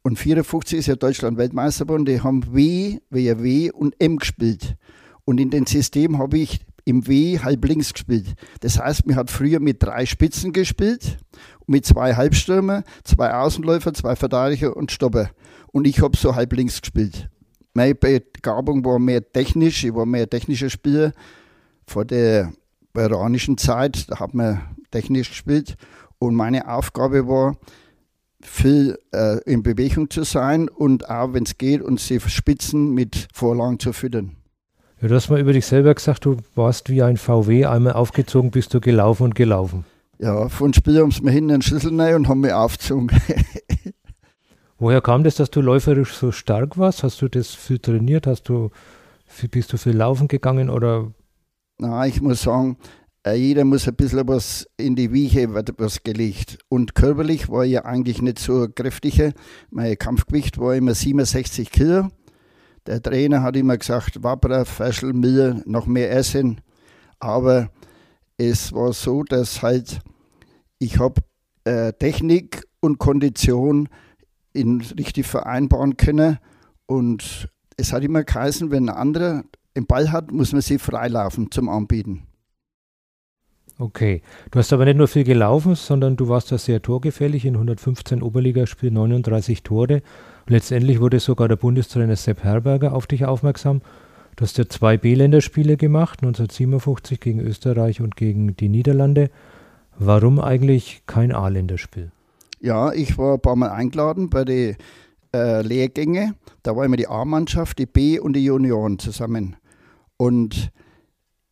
Und 0.06 0.18
54 0.18 0.80
ist 0.80 0.86
ja 0.86 0.96
Deutschland 0.96 1.38
Weltmeister 1.38 1.86
geworden, 1.86 2.04
die 2.04 2.20
haben 2.20 2.54
W, 2.54 2.98
W 3.08 3.70
und 3.70 3.94
M 3.98 4.18
gespielt. 4.18 4.76
Und 5.24 5.40
in 5.40 5.48
dem 5.48 5.64
System 5.64 6.18
habe 6.18 6.38
ich 6.38 6.60
im 6.84 7.06
W 7.06 7.38
halb 7.38 7.64
links 7.64 7.94
gespielt. 7.94 8.34
Das 8.60 8.78
heißt, 8.78 9.06
man 9.06 9.16
hat 9.16 9.30
früher 9.30 9.60
mit 9.60 9.82
drei 9.82 10.04
Spitzen 10.04 10.52
gespielt, 10.52 11.16
mit 11.66 11.86
zwei 11.86 12.14
Halbstürmer, 12.14 12.84
zwei 13.04 13.32
Außenläufer, 13.32 13.94
zwei 13.94 14.14
Verteidiger 14.14 14.76
und 14.76 14.92
Stopper. 14.92 15.30
Und 15.72 15.86
ich 15.86 16.02
habe 16.02 16.18
so 16.18 16.34
halb 16.34 16.52
links 16.52 16.82
gespielt. 16.82 17.30
Meine 17.72 17.94
Begabung 17.94 18.84
war 18.84 18.98
mehr 18.98 19.26
technisch, 19.32 19.84
ich 19.84 19.94
war 19.94 20.04
mehr 20.04 20.28
technischer 20.28 20.68
Spieler. 20.68 21.12
Vor 21.86 22.04
der 22.04 22.52
iranischen 22.94 23.56
Zeit, 23.56 24.10
da 24.10 24.20
hat 24.20 24.34
man 24.34 24.60
technisch 24.90 25.30
gespielt. 25.30 25.76
Und 26.18 26.34
meine 26.34 26.68
Aufgabe 26.68 27.26
war, 27.26 27.56
viel 28.44 28.98
äh, 29.12 29.38
in 29.44 29.62
Bewegung 29.62 30.10
zu 30.10 30.22
sein 30.22 30.68
und 30.68 31.08
auch, 31.08 31.32
wenn 31.32 31.44
es 31.44 31.58
geht, 31.58 31.82
uns 31.82 32.06
die 32.06 32.20
Spitzen 32.20 32.92
mit 32.92 33.28
Vorlagen 33.32 33.78
zu 33.78 33.92
füttern. 33.92 34.36
Ja, 35.00 35.08
du 35.08 35.14
hast 35.14 35.30
mal 35.30 35.40
über 35.40 35.52
dich 35.52 35.66
selber 35.66 35.94
gesagt, 35.94 36.24
du 36.24 36.36
warst 36.54 36.88
wie 36.88 37.02
ein 37.02 37.16
VW, 37.16 37.66
einmal 37.66 37.94
aufgezogen 37.94 38.50
bist 38.50 38.72
du 38.74 38.80
gelaufen 38.80 39.24
und 39.24 39.34
gelaufen. 39.34 39.84
Ja, 40.18 40.48
von 40.48 40.72
Spiel 40.72 41.00
haben 41.00 41.10
sie 41.10 41.22
mir 41.22 41.32
hinten 41.32 41.50
einen 41.50 41.62
Schlüssel 41.62 42.00
rein 42.00 42.14
und 42.14 42.28
haben 42.28 42.40
mich 42.40 42.52
aufgezogen. 42.52 43.10
Woher 44.78 45.00
kam 45.00 45.24
das, 45.24 45.36
dass 45.36 45.50
du 45.50 45.60
läuferisch 45.60 46.14
so 46.14 46.32
stark 46.32 46.78
warst? 46.78 47.02
Hast 47.02 47.20
du 47.22 47.28
das 47.28 47.54
viel 47.54 47.78
trainiert? 47.78 48.26
Hast 48.26 48.48
du, 48.48 48.70
bist 49.50 49.72
du 49.72 49.78
viel 49.78 49.96
laufen 49.96 50.28
gegangen 50.28 50.70
oder? 50.70 51.12
Na, 51.78 52.06
ich 52.06 52.20
muss 52.20 52.42
sagen, 52.42 52.76
jeder 53.32 53.64
muss 53.64 53.88
ein 53.88 53.96
bisschen 53.96 54.28
was 54.28 54.68
in 54.76 54.96
die 54.96 55.12
Wiege 55.12 55.54
was 55.78 56.02
gelegt. 56.02 56.58
Und 56.68 56.94
körperlich 56.94 57.48
war 57.48 57.64
ich 57.64 57.82
eigentlich 57.82 58.20
nicht 58.20 58.38
so 58.38 58.68
kräftiger. 58.68 59.32
Mein 59.70 59.96
Kampfgewicht 59.96 60.58
war 60.58 60.74
immer 60.74 60.94
67 60.94 61.70
Kilo. 61.70 62.08
Der 62.86 63.00
Trainer 63.00 63.42
hat 63.42 63.56
immer 63.56 63.78
gesagt, 63.78 64.22
Wabra, 64.22 64.66
Feschel, 64.66 65.14
mir 65.14 65.62
noch 65.64 65.86
mehr 65.86 66.12
essen. 66.12 66.60
Aber 67.18 67.70
es 68.36 68.74
war 68.74 68.92
so, 68.92 69.22
dass 69.22 69.62
halt 69.62 70.00
ich 70.78 70.98
habe 70.98 71.22
äh, 71.64 71.94
Technik 71.94 72.64
und 72.80 72.98
Kondition 72.98 73.88
in 74.52 74.82
richtig 74.82 75.26
vereinbaren 75.26 75.96
können. 75.96 76.38
Und 76.84 77.48
es 77.78 77.92
hat 77.94 78.04
immer 78.04 78.22
geheißen, 78.22 78.70
wenn 78.70 78.90
ein 78.90 78.96
anderer 78.96 79.44
den 79.76 79.86
Ball 79.86 80.12
hat, 80.12 80.30
muss 80.30 80.52
man 80.52 80.60
sie 80.60 80.78
freilaufen 80.78 81.50
zum 81.50 81.68
Anbieten. 81.68 82.26
Okay. 83.78 84.22
Du 84.50 84.58
hast 84.58 84.72
aber 84.72 84.84
nicht 84.84 84.96
nur 84.96 85.08
viel 85.08 85.24
gelaufen, 85.24 85.74
sondern 85.74 86.16
du 86.16 86.28
warst 86.28 86.52
da 86.52 86.58
sehr 86.58 86.80
torgefällig. 86.80 87.44
In 87.44 87.54
115 87.54 88.22
Oberligaspielen 88.22 88.94
39 88.94 89.62
Tore. 89.62 90.02
Letztendlich 90.46 91.00
wurde 91.00 91.18
sogar 91.18 91.48
der 91.48 91.56
Bundestrainer 91.56 92.16
Sepp 92.16 92.44
Herberger 92.44 92.92
auf 92.94 93.06
dich 93.06 93.24
aufmerksam. 93.24 93.82
Du 94.36 94.42
hast 94.42 94.58
ja 94.58 94.68
zwei 94.68 94.96
B-Länderspiele 94.96 95.76
gemacht, 95.76 96.20
1957 96.22 97.20
gegen 97.20 97.40
Österreich 97.40 98.00
und 98.00 98.16
gegen 98.16 98.56
die 98.56 98.68
Niederlande. 98.68 99.30
Warum 99.96 100.40
eigentlich 100.40 101.02
kein 101.06 101.32
A-Länderspiel? 101.32 102.10
Ja, 102.60 102.92
ich 102.92 103.16
war 103.16 103.34
ein 103.34 103.40
paar 103.40 103.56
Mal 103.56 103.70
eingeladen 103.70 104.30
bei 104.30 104.44
den 104.44 104.76
äh, 105.32 105.62
Lehrgängen. 105.62 106.34
Da 106.62 106.74
war 106.74 106.84
immer 106.84 106.96
die 106.96 107.06
A-Mannschaft, 107.06 107.78
die 107.78 107.86
B 107.86 108.18
und 108.18 108.34
die 108.34 108.44
Junioren 108.44 108.98
zusammen. 108.98 109.56
Und 110.16 110.72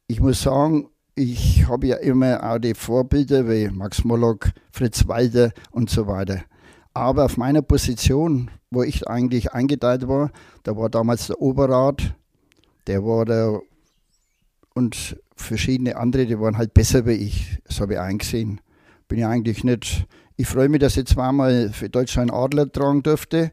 ich 0.09 0.21
muss 0.21 0.43
sagen, 0.43 0.89
ich 1.15 1.67
habe 1.69 1.89
ja 1.89 1.97
immer 1.97 2.43
auch 2.43 2.59
die 2.59 2.75
Vorbilder 2.75 3.49
wie 3.49 3.69
Max 3.69 4.05
Mollock, 4.05 4.51
Fritz 4.71 5.07
Walder 5.09 5.53
und 5.71 5.91
so 5.91 6.07
weiter. 6.07 6.43
Aber 6.95 7.25
auf 7.25 7.37
meiner 7.37 7.63
Position, 7.63 8.51
wo 8.71 8.83
ich 8.83 9.09
eigentlich 9.09 9.53
eingeteilt 9.53 10.09
war, 10.09 10.31
da 10.63 10.77
war 10.77 10.89
damals 10.89 11.27
der 11.27 11.41
Oberrat, 11.41 12.15
der 12.87 13.05
war 13.05 13.25
der 13.25 13.61
und 14.75 15.19
verschiedene 15.37 15.97
andere, 15.97 16.27
die 16.27 16.39
waren 16.39 16.57
halt 16.57 16.73
besser 16.73 17.07
wie 17.07 17.13
ich. 17.13 17.59
Das 17.65 17.81
habe 17.81 17.95
ich 17.95 17.99
eingesehen. 17.99 18.61
Bin 19.09 19.19
ja 19.19 19.29
eigentlich 19.29 19.65
nicht. 19.65 20.07
Ich 20.37 20.47
freue 20.47 20.69
mich, 20.69 20.81
dass 20.81 20.97
ich 20.97 21.07
zweimal 21.07 21.71
für 21.71 21.91
Deutschland 21.91 22.33
Adler 22.33 22.71
tragen 22.71 23.03
durfte. 23.03 23.53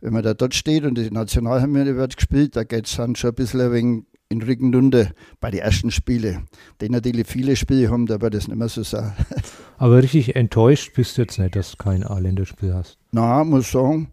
Wenn 0.00 0.12
man 0.12 0.22
da 0.22 0.34
dort 0.34 0.54
steht 0.54 0.84
und 0.84 0.96
die 0.96 1.10
Nationalhymne 1.10 1.96
wird 1.96 2.16
gespielt, 2.16 2.56
da 2.56 2.64
geht 2.64 2.86
es 2.86 2.96
dann 2.96 3.14
schon 3.14 3.30
ein 3.30 3.34
bisschen 3.34 3.72
wenig 3.72 4.04
in 4.30 4.42
Rückenlunde 4.42 5.10
bei 5.40 5.50
den 5.50 5.60
ersten 5.60 5.90
Spielen. 5.90 6.48
Die 6.80 6.90
natürlich 6.90 7.26
viele 7.26 7.56
Spiele 7.56 7.90
haben, 7.90 8.06
da 8.06 8.20
wird 8.20 8.34
das 8.34 8.48
nicht 8.48 8.58
mehr 8.58 8.68
so 8.68 8.82
sein. 8.82 9.12
Aber 9.78 10.02
richtig 10.02 10.36
enttäuscht 10.36 10.94
bist 10.94 11.16
du 11.16 11.22
jetzt 11.22 11.38
nicht, 11.38 11.56
dass 11.56 11.72
du 11.72 11.76
kein 11.76 12.04
A-Länderspiel 12.04 12.74
hast? 12.74 12.98
Na, 13.12 13.42
muss 13.44 13.70
sagen, 13.70 14.10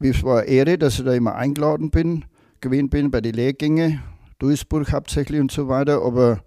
es 0.00 0.22
war 0.22 0.40
eine 0.40 0.48
Ehre, 0.48 0.78
dass 0.78 0.98
ich 0.98 1.04
da 1.04 1.12
immer 1.12 1.34
eingeladen 1.34 1.90
bin, 1.90 2.24
gewesen 2.60 2.88
bin 2.88 3.10
bei 3.10 3.20
den 3.20 3.34
Lehrgängen, 3.34 4.02
Duisburg 4.38 4.92
hauptsächlich 4.92 5.40
und 5.40 5.52
so 5.52 5.68
weiter. 5.68 6.02
Aber 6.02 6.42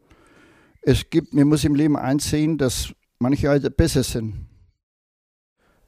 es 0.81 1.09
gibt, 1.09 1.33
man 1.33 1.47
muss 1.47 1.63
im 1.63 1.75
Leben 1.75 1.95
einsehen, 1.95 2.57
dass 2.57 2.93
manche 3.19 3.49
halt 3.49 3.77
besser 3.77 4.03
sind. 4.03 4.47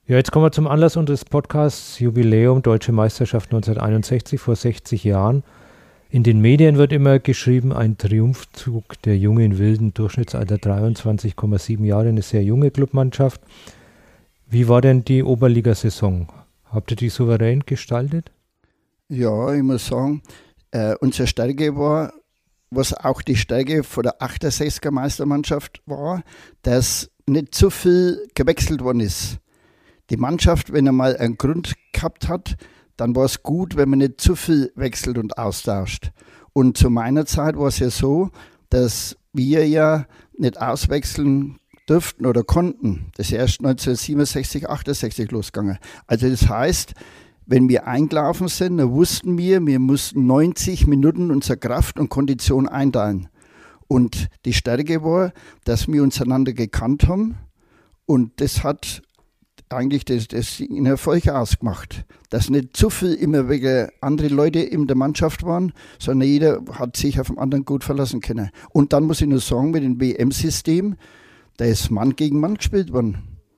Ja, 0.05 0.15
jetzt 0.15 0.31
kommen 0.31 0.45
wir 0.45 0.51
zum 0.51 0.67
Anlass 0.67 0.97
unseres 0.97 1.23
Podcasts 1.23 1.99
Jubiläum 1.99 2.63
Deutsche 2.63 2.91
Meisterschaft 2.91 3.53
1961 3.53 4.39
vor 4.39 4.55
60 4.55 5.03
Jahren. 5.03 5.43
In 6.11 6.23
den 6.23 6.41
Medien 6.41 6.77
wird 6.77 6.91
immer 6.91 7.19
geschrieben, 7.19 7.71
ein 7.71 7.99
Triumphzug 7.99 8.99
der 9.03 9.15
jungen 9.15 9.59
Wilden, 9.59 9.93
Durchschnittsalter 9.93 10.55
23,7 10.55 11.85
Jahre, 11.85 12.07
eine 12.07 12.23
sehr 12.23 12.43
junge 12.43 12.71
Clubmannschaft. 12.71 13.39
Wie 14.49 14.67
war 14.67 14.81
denn 14.81 15.05
die 15.05 15.21
Oberligasaison? 15.21 16.27
Habt 16.71 16.89
ihr 16.89 16.97
die 16.97 17.09
souverän 17.09 17.59
gestaltet? 17.63 18.31
Ja, 19.07 19.53
ich 19.53 19.61
muss 19.61 19.85
sagen, 19.85 20.23
äh, 20.71 20.95
unsere 20.99 21.27
Stärke 21.27 21.77
war, 21.77 22.11
was 22.71 22.91
auch 22.93 23.21
die 23.21 23.35
Stärke 23.35 23.83
von 23.83 24.01
der 24.01 24.19
68er 24.19 24.89
Meistermannschaft 24.89 25.83
war, 25.85 26.23
dass 26.63 27.11
nicht 27.27 27.53
zu 27.53 27.69
viel 27.69 28.27
gewechselt 28.33 28.83
worden 28.83 29.01
ist. 29.01 29.37
Die 30.09 30.17
Mannschaft, 30.17 30.73
wenn 30.73 30.87
er 30.87 30.91
mal 30.91 31.15
einen 31.17 31.37
Grund 31.37 31.75
gehabt 31.93 32.27
hat, 32.27 32.57
dann 32.99 33.15
war 33.15 33.25
es 33.25 33.43
gut, 33.43 33.77
wenn 33.77 33.89
man 33.89 33.99
nicht 33.99 34.19
zu 34.19 34.35
viel 34.35 34.71
wechselt 34.75 35.17
und 35.17 35.37
austauscht. 35.37 36.11
Und 36.53 36.77
zu 36.77 36.89
meiner 36.89 37.25
Zeit 37.25 37.57
war 37.57 37.67
es 37.67 37.79
ja 37.79 37.89
so, 37.89 38.31
dass 38.69 39.15
wir 39.31 39.67
ja 39.67 40.05
nicht 40.37 40.61
auswechseln 40.61 41.59
durften 41.85 42.25
oder 42.25 42.43
konnten. 42.43 43.11
Das 43.15 43.27
ist 43.27 43.33
erst 43.33 43.59
1967, 43.59 44.69
68 44.69 45.31
losgegangen. 45.31 45.77
Also 46.07 46.29
das 46.29 46.49
heißt, 46.49 46.93
wenn 47.45 47.69
wir 47.69 47.87
eingelaufen 47.87 48.47
sind, 48.47 48.77
dann 48.77 48.91
wussten 48.91 49.37
wir, 49.37 49.65
wir 49.65 49.79
mussten 49.79 50.27
90 50.27 50.85
Minuten 50.85 51.31
unsere 51.31 51.57
Kraft 51.57 51.99
und 51.99 52.09
Kondition 52.09 52.67
einteilen. 52.67 53.29
Und 53.87 54.27
die 54.45 54.53
Stärke 54.53 55.03
war, 55.03 55.31
dass 55.63 55.87
wir 55.87 56.03
uns 56.03 56.21
einander 56.21 56.53
gekannt 56.53 57.07
haben 57.07 57.37
Und 58.05 58.41
das 58.41 58.63
hat 58.63 59.01
eigentlich 59.69 60.05
das, 60.05 60.27
das 60.27 60.59
in 60.59 60.85
Erfolg 60.85 61.27
ausgemacht. 61.27 62.05
Dass 62.29 62.49
nicht 62.49 62.75
zu 62.75 62.89
viel 62.89 63.13
immer 63.13 63.49
wegen 63.49 63.89
andere 64.01 64.27
Leute 64.27 64.59
in 64.59 64.87
der 64.87 64.97
Mannschaft 64.97 65.43
waren, 65.43 65.73
sondern 65.99 66.27
jeder 66.27 66.61
hat 66.73 66.97
sich 66.97 67.19
auf 67.19 67.27
den 67.27 67.37
anderen 67.37 67.65
gut 67.65 67.83
verlassen 67.83 68.21
können. 68.21 68.49
Und 68.71 68.93
dann 68.93 69.03
muss 69.03 69.21
ich 69.21 69.27
nur 69.27 69.39
sagen, 69.39 69.71
mit 69.71 69.83
dem 69.83 69.99
WM-System, 69.99 70.95
da 71.57 71.65
ist 71.65 71.89
Mann 71.91 72.15
gegen 72.15 72.39
Mann 72.39 72.55
gespielt 72.55 72.93
worden. 72.93 73.17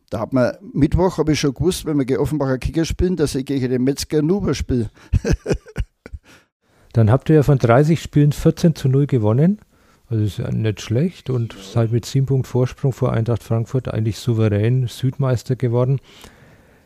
Da 0.09 0.19
hat 0.19 0.33
man, 0.33 0.53
Mittwoch 0.73 1.17
habe 1.17 1.31
ich 1.31 1.39
schon 1.39 1.53
gewusst, 1.53 1.85
wenn 1.85 1.97
wir 1.97 2.05
gegen 2.05 2.19
Offenbacher 2.19 2.57
Kicker 2.57 2.83
spielen, 2.83 3.15
dass 3.15 3.35
ich 3.35 3.45
gegen 3.45 3.69
den 3.69 3.83
Metzger 3.83 4.21
Nuber 4.21 4.53
spiele. 4.53 4.89
dann 6.93 7.09
habt 7.09 7.29
ihr 7.29 7.37
ja 7.37 7.43
von 7.43 7.57
30 7.57 8.01
Spielen 8.01 8.33
14 8.33 8.75
zu 8.75 8.89
0 8.89 9.07
gewonnen. 9.07 9.59
Also 10.11 10.25
ist 10.25 10.39
ja 10.39 10.51
nicht 10.51 10.81
schlecht 10.81 11.29
und 11.29 11.53
seid 11.53 11.93
mit 11.93 12.05
sieben 12.05 12.25
Punkten 12.25 12.43
Vorsprung 12.43 12.91
vor 12.91 13.13
Eintracht 13.13 13.43
Frankfurt 13.43 13.87
eigentlich 13.87 14.19
souverän 14.19 14.87
Südmeister 14.87 15.55
geworden. 15.55 16.01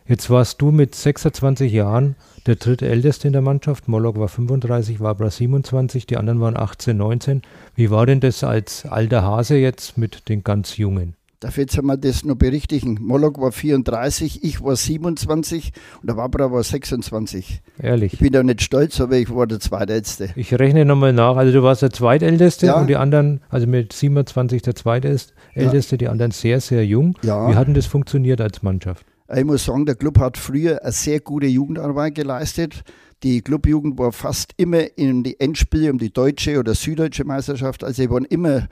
Jetzt 0.07 0.29
warst 0.29 0.61
du 0.61 0.69
mit 0.69 0.93
26 0.93 1.73
Jahren 1.73 2.15
der 2.45 2.57
drittälteste 2.57 3.25
in 3.25 3.33
der 3.33 3.41
Mannschaft. 3.41 3.87
Moloch 3.87 4.15
war 4.17 4.27
35, 4.27 4.99
Wabra 4.99 5.31
27, 5.31 6.05
die 6.05 6.17
anderen 6.17 6.39
waren 6.39 6.55
18, 6.55 6.95
19. 6.95 7.41
Wie 7.73 7.89
war 7.89 8.05
denn 8.05 8.19
das 8.19 8.43
als 8.43 8.85
alter 8.85 9.23
Hase 9.23 9.57
jetzt 9.57 9.97
mit 9.97 10.29
den 10.29 10.43
ganz 10.43 10.77
Jungen? 10.77 11.15
Darf 11.39 11.57
jetzt 11.57 11.77
einmal 11.77 11.97
das 11.97 12.23
noch 12.23 12.35
berichtigen. 12.35 12.97
Moloch 13.01 13.39
war 13.39 13.51
34, 13.51 14.43
ich 14.43 14.63
war 14.63 14.75
27 14.75 15.73
und 16.01 16.09
der 16.09 16.17
Wabra 16.17 16.51
war 16.51 16.63
26. 16.63 17.61
Ehrlich? 17.77 18.13
Ich 18.13 18.19
bin 18.19 18.31
da 18.31 18.41
nicht 18.41 18.61
stolz, 18.61 19.01
aber 19.01 19.17
ich 19.17 19.33
war 19.33 19.45
der 19.45 19.59
Zweitälteste. 19.59 20.29
Ich 20.35 20.53
rechne 20.57 20.85
nochmal 20.85 21.11
nach. 21.11 21.35
Also 21.35 21.51
du 21.51 21.61
warst 21.61 21.81
der 21.81 21.91
Zweitälteste 21.91 22.67
ja. 22.67 22.79
und 22.79 22.87
die 22.87 22.95
anderen, 22.95 23.41
also 23.49 23.67
mit 23.67 23.91
27 23.91 24.61
der 24.61 24.75
Zweitälteste, 24.75 25.33
ja. 25.55 25.97
die 25.97 26.07
anderen 26.07 26.31
sehr, 26.31 26.61
sehr 26.61 26.85
jung. 26.85 27.17
Ja. 27.21 27.49
Wie 27.49 27.55
hat 27.55 27.67
denn 27.67 27.73
das 27.73 27.85
funktioniert 27.85 28.39
als 28.39 28.63
Mannschaft? 28.63 29.05
Ich 29.33 29.43
muss 29.43 29.65
sagen, 29.65 29.85
der 29.85 29.95
Club 29.95 30.19
hat 30.19 30.37
früher 30.37 30.83
eine 30.83 30.91
sehr 30.91 31.19
gute 31.19 31.47
Jugendarbeit 31.47 32.15
geleistet. 32.15 32.83
Die 33.23 33.41
Clubjugend 33.41 33.97
war 33.97 34.11
fast 34.11 34.53
immer 34.57 34.97
in 34.97 35.23
die 35.23 35.39
Endspiele 35.39 35.91
um 35.91 35.97
die 35.97 36.13
deutsche 36.13 36.59
oder 36.59 36.75
süddeutsche 36.75 37.23
Meisterschaft. 37.23 37.83
Also 37.83 38.03
sie 38.03 38.09
waren 38.09 38.25
immer 38.25 38.67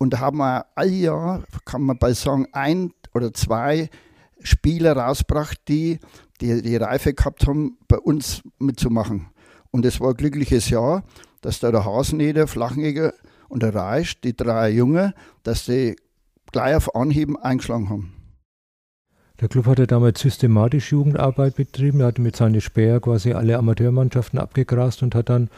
und 0.00 0.14
da 0.14 0.20
haben 0.20 0.38
wir 0.38 0.64
all 0.76 0.88
Jahr, 0.88 1.44
kann 1.66 1.82
man 1.82 1.98
bei 1.98 2.14
sagen, 2.14 2.46
ein 2.52 2.94
oder 3.12 3.34
zwei 3.34 3.90
Spieler 4.42 4.96
rausgebracht, 4.96 5.60
die, 5.68 5.98
die 6.40 6.62
die 6.62 6.76
Reife 6.76 7.12
gehabt 7.12 7.46
haben, 7.46 7.76
bei 7.86 7.98
uns 7.98 8.42
mitzumachen. 8.58 9.26
Und 9.70 9.84
es 9.84 10.00
war 10.00 10.10
ein 10.10 10.16
glückliches 10.16 10.70
Jahr, 10.70 11.04
dass 11.42 11.60
da 11.60 11.70
der 11.70 11.84
Haseneder, 11.84 12.46
Flachenegger 12.46 13.12
und 13.50 13.62
der 13.62 13.74
Reisch, 13.74 14.22
die 14.22 14.34
drei 14.34 14.70
Junge, 14.70 15.12
dass 15.42 15.66
die 15.66 15.96
gleich 16.50 16.76
auf 16.76 16.94
Anheben 16.94 17.36
eingeschlagen 17.36 17.90
haben. 17.90 18.14
Der 19.38 19.48
Club 19.48 19.66
hat 19.66 19.80
ja 19.80 19.86
damals 19.86 20.20
systematisch 20.20 20.92
Jugendarbeit 20.92 21.56
betrieben. 21.56 22.00
Er 22.00 22.06
hat 22.06 22.18
mit 22.18 22.36
seinen 22.36 22.62
Späher 22.62 23.00
quasi 23.00 23.34
alle 23.34 23.58
Amateurmannschaften 23.58 24.38
abgegrast 24.38 25.02
und 25.02 25.14
hat 25.14 25.28
dann 25.28 25.50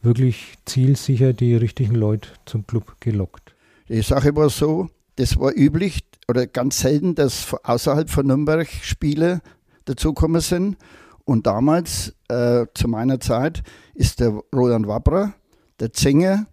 wirklich 0.00 0.54
zielsicher 0.64 1.34
die 1.34 1.54
richtigen 1.54 1.94
Leute 1.94 2.30
zum 2.46 2.66
Club 2.66 2.96
gelockt. 3.00 3.51
Die 3.88 4.02
Sache 4.02 4.34
war 4.36 4.48
so, 4.50 4.88
das 5.16 5.38
war 5.38 5.52
üblich 5.54 6.00
oder 6.28 6.46
ganz 6.46 6.80
selten, 6.80 7.14
dass 7.14 7.52
außerhalb 7.62 8.08
von 8.08 8.26
Nürnberg 8.26 8.68
Spiele 8.68 9.40
dazugekommen 9.84 10.40
sind. 10.40 10.76
Und 11.24 11.46
damals, 11.46 12.14
äh, 12.28 12.66
zu 12.74 12.88
meiner 12.88 13.20
Zeit, 13.20 13.62
ist 13.94 14.20
der 14.20 14.40
Roland 14.54 14.86
Wabra, 14.88 15.34
der 15.78 15.92
Zenger, 15.92 16.46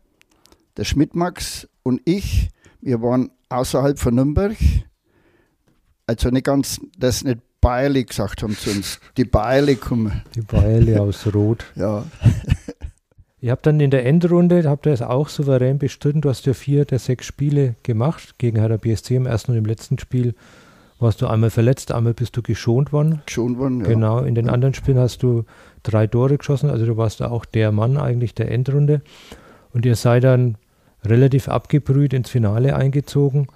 der 0.77 0.83
Schmidtmax 0.83 1.67
und 1.83 2.01
ich, 2.05 2.49
wir 2.81 3.01
waren 3.01 3.31
außerhalb 3.49 3.97
von 3.97 4.15
Nürnberg. 4.15 4.57
Also 6.05 6.29
nicht 6.29 6.45
ganz, 6.45 6.79
das 6.97 7.23
nicht 7.23 7.39
Bayerli 7.61 8.05
gesagt 8.05 8.41
haben 8.41 8.55
zu 8.55 8.71
uns. 8.71 8.99
Die 9.17 9.25
Bayerli 9.25 9.75
kommen. 9.75 10.23
Die 10.33 10.41
Bayerli 10.41 10.97
aus 10.97 11.27
Rot. 11.33 11.65
ja. 11.75 12.05
Ihr 13.41 13.51
habt 13.51 13.65
dann 13.65 13.79
in 13.79 13.89
der 13.89 14.05
Endrunde, 14.05 14.69
habt 14.69 14.85
ihr 14.85 14.91
es 14.91 15.01
auch 15.01 15.29
souverän 15.29 15.77
bestritten. 15.77 16.21
Du 16.21 16.29
hast 16.29 16.45
ja 16.45 16.53
vier 16.53 16.83
der 16.85 16.99
sechs 16.99 17.25
Spiele 17.25 17.75
gemacht 17.83 18.37
gegen 18.37 18.59
Hertha 18.59 18.77
BSC 18.77 19.15
im 19.15 19.25
ersten 19.25 19.53
und 19.53 19.57
im 19.57 19.65
letzten 19.65 19.97
Spiel. 19.97 20.35
Warst 20.99 21.21
du 21.21 21.27
einmal 21.27 21.49
verletzt, 21.49 21.93
einmal 21.93 22.13
bist 22.13 22.35
du 22.35 22.41
geschont 22.41 22.91
worden. 22.91 23.21
Geschont 23.25 23.57
worden, 23.57 23.79
ja. 23.79 23.87
Genau, 23.87 24.19
in 24.19 24.35
den 24.35 24.47
ja. 24.47 24.51
anderen 24.51 24.73
Spielen 24.73 24.99
hast 24.99 25.23
du 25.23 25.45
drei 25.83 26.07
Tore 26.07 26.37
geschossen, 26.37 26.69
also 26.69 26.85
du 26.85 26.97
warst 26.97 27.21
auch 27.21 27.45
der 27.45 27.71
Mann 27.71 27.95
eigentlich 27.95 28.33
der 28.33 28.51
Endrunde. 28.51 29.01
Und 29.73 29.85
ihr 29.85 29.95
seid 29.95 30.25
dann 30.25 30.57
relativ 31.05 31.47
abgebrüht 31.47 32.13
ins 32.13 32.29
Finale 32.29 32.75
eingezogen. 32.75 33.47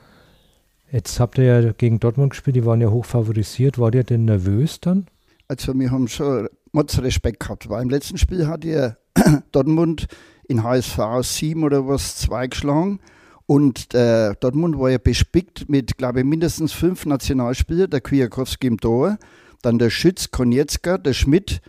Jetzt 0.90 1.20
habt 1.20 1.38
ihr 1.38 1.44
ja 1.44 1.72
gegen 1.74 2.00
Dortmund 2.00 2.30
gespielt, 2.30 2.56
die 2.56 2.66
waren 2.66 2.80
ja 2.80 2.90
hoch 2.90 3.04
favorisiert. 3.04 3.78
War 3.78 3.94
ihr 3.94 4.06
denn 4.06 4.24
nervös 4.24 4.80
dann? 4.80 5.08
Also 5.50 5.78
wir 5.78 5.92
haben 5.92 6.08
schon 6.08 6.48
Mods 6.74 7.01
Respekt 7.01 7.39
gehabt, 7.39 7.70
weil 7.70 7.84
im 7.84 7.89
letzten 7.89 8.18
Spiel 8.18 8.48
hat 8.48 8.65
ihr 8.65 8.98
Dortmund 9.51 10.08
in 10.48 10.63
HSV 10.63 11.00
7 11.22 11.63
oder 11.63 11.88
was 11.88 12.18
2 12.18 12.48
geschlagen. 12.48 13.00
Und 13.46 13.94
äh, 13.94 14.34
Dortmund 14.39 14.77
war 14.77 14.89
ja 14.89 14.98
bespickt 14.98 15.70
mit, 15.70 15.98
glaube 15.98 16.20
ich, 16.20 16.25
mindestens 16.25 16.74
fünf 16.74 17.06
Nationalspielern, 17.06 17.89
der 17.89 18.01
Kwiatkowski 18.01 18.68
im 18.68 18.80
Tor, 18.80 19.18
dann 19.62 19.80
der 19.80 19.89
Schütz, 19.89 20.32
Konietzka, 20.32 20.98
der 20.98 21.13
Schmidt 21.13 21.62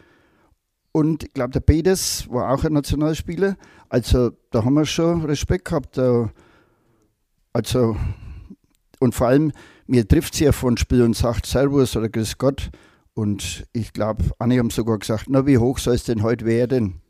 und 0.96 1.24
ich 1.24 1.34
glaube, 1.34 1.50
der 1.50 1.60
Bedes 1.60 2.30
war 2.30 2.52
auch 2.52 2.62
ein 2.62 2.72
Nationalspieler. 2.72 3.56
Also 3.88 4.30
da 4.52 4.64
haben 4.64 4.74
wir 4.74 4.86
schon 4.86 5.24
Respekt 5.24 5.64
gehabt. 5.64 5.98
Also, 7.52 7.96
und 9.00 9.12
vor 9.12 9.26
allem, 9.26 9.50
mir 9.88 10.06
trifft 10.06 10.36
sie 10.36 10.44
ja 10.44 10.52
von 10.52 10.76
Spiel 10.76 11.02
und 11.02 11.16
sagt 11.16 11.46
Servus 11.46 11.96
oder 11.96 12.08
Grüß 12.08 12.38
Gott. 12.38 12.70
Und 13.14 13.64
ich 13.72 13.92
glaube, 13.92 14.24
einige 14.38 14.60
haben 14.60 14.70
sogar 14.70 14.98
gesagt, 14.98 15.26
na, 15.28 15.46
wie 15.46 15.58
hoch 15.58 15.78
soll 15.78 15.94
es 15.94 16.04
denn 16.04 16.22
heute 16.22 16.44
werden? 16.44 17.00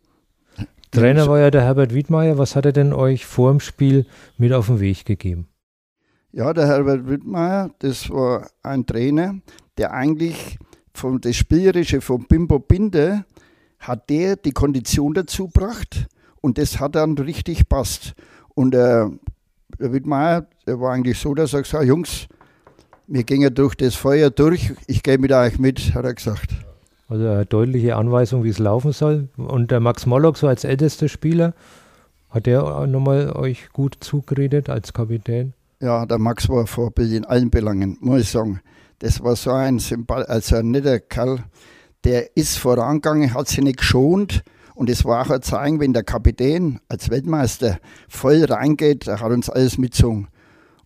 Trainer 0.90 1.26
war 1.26 1.40
ja 1.40 1.50
der 1.50 1.62
Herbert 1.62 1.92
Wiedmeier. 1.92 2.38
Was 2.38 2.54
hat 2.54 2.66
er 2.66 2.72
denn 2.72 2.92
euch 2.92 3.26
vor 3.26 3.50
dem 3.50 3.60
Spiel 3.60 4.06
mit 4.36 4.52
auf 4.52 4.66
den 4.66 4.80
Weg 4.80 5.04
gegeben? 5.04 5.48
Ja, 6.30 6.52
der 6.52 6.66
Herbert 6.66 7.08
Wiedmeier, 7.08 7.70
das 7.78 8.10
war 8.10 8.48
ein 8.62 8.86
Trainer, 8.86 9.36
der 9.78 9.92
eigentlich 9.92 10.58
von 10.92 11.20
das 11.20 11.36
Spielerische 11.36 12.00
von 12.00 12.26
Bimbo 12.26 12.58
Binde 12.58 13.24
hat 13.78 14.08
der 14.08 14.36
die 14.36 14.52
Kondition 14.52 15.14
dazu 15.14 15.46
gebracht 15.48 16.06
und 16.40 16.58
das 16.58 16.80
hat 16.80 16.94
dann 16.94 17.18
richtig 17.18 17.68
passt. 17.68 18.14
Und 18.54 18.74
äh, 18.74 19.06
der 19.78 19.92
Wittmeier, 19.92 20.46
der 20.66 20.80
war 20.80 20.92
eigentlich 20.92 21.18
so, 21.18 21.34
dass 21.34 21.52
er 21.52 21.62
gesagt 21.62 21.82
hat, 21.82 21.88
Jungs, 21.88 22.26
wir 23.06 23.24
gehen 23.24 23.54
durch 23.54 23.74
das 23.74 23.94
Feuer 23.94 24.30
durch, 24.30 24.72
ich 24.86 25.02
gehe 25.02 25.18
mit 25.18 25.32
euch 25.32 25.58
mit, 25.58 25.94
hat 25.94 26.04
er 26.04 26.14
gesagt. 26.14 26.50
Also 27.08 27.28
eine 27.28 27.46
deutliche 27.46 27.96
Anweisung, 27.96 28.44
wie 28.44 28.48
es 28.48 28.58
laufen 28.58 28.92
soll. 28.92 29.28
Und 29.36 29.70
der 29.70 29.80
Max 29.80 30.06
Mollock, 30.06 30.36
so 30.36 30.48
als 30.48 30.64
ältester 30.64 31.08
Spieler, 31.08 31.54
hat 32.30 32.46
der 32.46 32.86
nochmal 32.86 33.32
euch 33.32 33.68
gut 33.72 33.98
zugeredet 34.00 34.68
als 34.68 34.92
Kapitän? 34.92 35.52
Ja, 35.80 36.06
der 36.06 36.18
Max 36.18 36.48
war 36.48 36.66
Vorbild 36.66 37.12
in 37.12 37.24
allen 37.24 37.50
Belangen, 37.50 37.98
muss 38.00 38.22
ich 38.22 38.30
sagen. 38.30 38.60
Das 39.00 39.22
war 39.22 39.36
so 39.36 39.50
ein 39.50 39.78
Symbol, 39.78 40.22
also 40.24 40.56
ein 40.56 40.70
netter 40.70 40.98
Kerl, 40.98 41.44
der 42.04 42.36
ist 42.36 42.58
vorangegangen, 42.58 43.34
hat 43.34 43.48
sich 43.48 43.60
nicht 43.60 43.78
geschont. 43.78 44.42
Und 44.74 44.90
es 44.90 45.04
war 45.04 45.24
auch 45.24 45.30
ein 45.30 45.42
Zeichen, 45.42 45.78
wenn 45.78 45.92
der 45.92 46.02
Kapitän 46.02 46.80
als 46.88 47.10
Weltmeister 47.10 47.78
voll 48.08 48.44
reingeht, 48.44 49.06
er 49.06 49.20
hat 49.20 49.30
uns 49.30 49.48
alles 49.48 49.78
mitgezogen. 49.78 50.28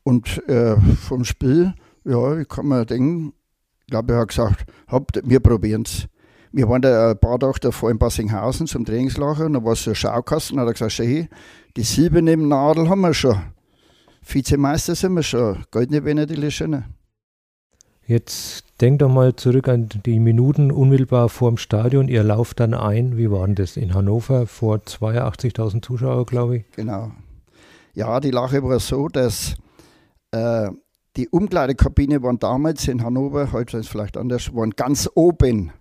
Und 0.02 0.46
äh, 0.48 0.76
vom 0.76 1.24
Spiel, 1.24 1.74
ja, 2.08 2.38
ich 2.38 2.48
kann 2.48 2.66
mir 2.66 2.84
denken, 2.86 3.32
ich 3.80 3.86
glaube, 3.88 4.14
er 4.14 4.20
hat 4.20 4.28
gesagt, 4.28 4.66
habt, 4.88 5.20
wir 5.24 5.40
probieren 5.40 5.82
es. 5.82 6.08
Wir 6.50 6.68
waren 6.68 6.80
da 6.80 7.10
ein 7.10 7.18
paar 7.18 7.38
Tage 7.38 7.60
davor 7.60 7.90
in 7.90 7.98
Bassinghausen 7.98 8.66
zum 8.66 8.84
Trainingslager 8.84 9.46
und 9.46 9.52
da 9.52 9.64
war 9.64 9.76
so 9.76 9.90
ein 9.90 9.94
Schaukasten. 9.94 10.56
Da 10.56 10.62
hat 10.62 10.68
er 10.68 10.72
gesagt, 10.72 10.98
hey, 10.98 11.28
die 11.76 11.82
silberne 11.82 12.36
Nadel 12.36 12.88
haben 12.88 13.02
wir 13.02 13.12
schon. 13.12 13.36
Vizemeister 14.22 14.94
sind 14.94 15.14
wir 15.14 15.22
schon. 15.22 15.64
Goldene 15.70 16.02
Benedile 16.02 16.50
schöne. 16.50 16.84
Jetzt 18.06 18.64
denk 18.80 19.00
doch 19.00 19.10
mal 19.10 19.36
zurück 19.36 19.68
an 19.68 19.88
die 20.06 20.18
Minuten 20.18 20.72
unmittelbar 20.72 21.28
vor 21.28 21.50
dem 21.50 21.58
Stadion. 21.58 22.08
Ihr 22.08 22.24
lauft 22.24 22.60
dann 22.60 22.72
ein. 22.72 23.18
Wie 23.18 23.30
war 23.30 23.44
denn 23.46 23.54
das 23.54 23.76
in 23.76 23.92
Hannover 23.92 24.46
vor 24.46 24.76
82.000 24.76 25.82
Zuschauern, 25.82 26.24
glaube 26.24 26.56
ich? 26.58 26.70
Genau. 26.72 27.12
Ja, 27.92 28.20
die 28.20 28.30
Lache 28.30 28.62
war 28.62 28.80
so, 28.80 29.08
dass 29.08 29.56
äh, 30.30 30.70
die 31.16 31.28
Umkleidekabine 31.28 32.22
waren 32.22 32.38
damals 32.38 32.86
in 32.88 33.02
Hannover, 33.02 33.52
heute 33.52 33.78
ist 33.78 33.86
es 33.86 33.90
vielleicht 33.90 34.16
anders, 34.16 34.54
waren 34.54 34.70
ganz 34.70 35.08
oben. 35.14 35.72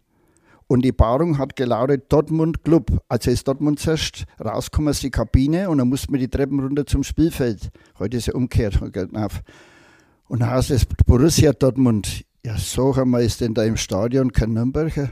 Und 0.67 0.83
die 0.83 0.91
Paarung 0.91 1.37
hat 1.37 1.55
gelautet 1.55 2.05
Dortmund 2.09 2.63
Club. 2.63 3.01
Also 3.07 3.31
ist 3.31 3.47
Dortmund 3.47 3.79
zuerst 3.79 4.25
rausgekommen 4.43 4.89
aus 4.89 4.99
die 4.99 5.11
Kabine 5.11 5.69
und 5.69 5.77
dann 5.77 5.87
mussten 5.87 6.11
wir 6.11 6.19
die 6.19 6.27
Treppen 6.27 6.59
runter 6.59 6.85
zum 6.85 7.03
Spielfeld. 7.03 7.69
Heute 7.99 8.17
ist 8.17 8.27
ja 8.27 8.33
umgekehrt. 8.33 8.81
Und 8.81 10.41
dann 10.41 10.49
heißt 10.49 10.71
es 10.71 10.85
Borussia 11.05 11.53
Dortmund. 11.53 12.25
Ja, 12.45 12.57
so 12.57 12.95
wir 13.11 13.21
ist 13.21 13.39
denn 13.39 13.53
da 13.53 13.63
im 13.63 13.77
Stadion 13.77 14.33
kein 14.33 14.53
Nürnberger. 14.53 15.11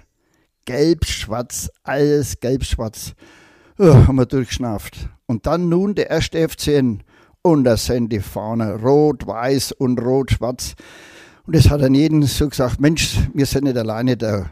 Gelb-schwarz, 0.65 1.69
alles 1.83 2.39
gelb-schwarz. 2.39 3.13
Oh, 3.77 3.93
haben 3.93 4.15
wir 4.15 4.25
durchgeschnauft. 4.25 5.09
Und 5.25 5.45
dann 5.45 5.69
nun 5.69 5.95
der 5.95 6.09
erste 6.09 6.47
FCN 6.47 7.03
und 7.45 7.63
da 7.63 7.77
sind 7.77 8.11
die 8.11 8.21
Fahnen 8.21 8.83
rot, 8.83 9.27
weiß 9.27 9.73
und 9.73 10.01
rot, 10.01 10.31
schwarz. 10.31 10.73
Und 11.45 11.55
es 11.55 11.69
hat 11.69 11.79
dann 11.79 11.93
jeden 11.93 12.23
so 12.23 12.49
gesagt, 12.49 12.81
Mensch, 12.81 13.19
wir 13.35 13.45
sind 13.45 13.65
nicht 13.65 13.77
alleine 13.77 14.17
da. 14.17 14.49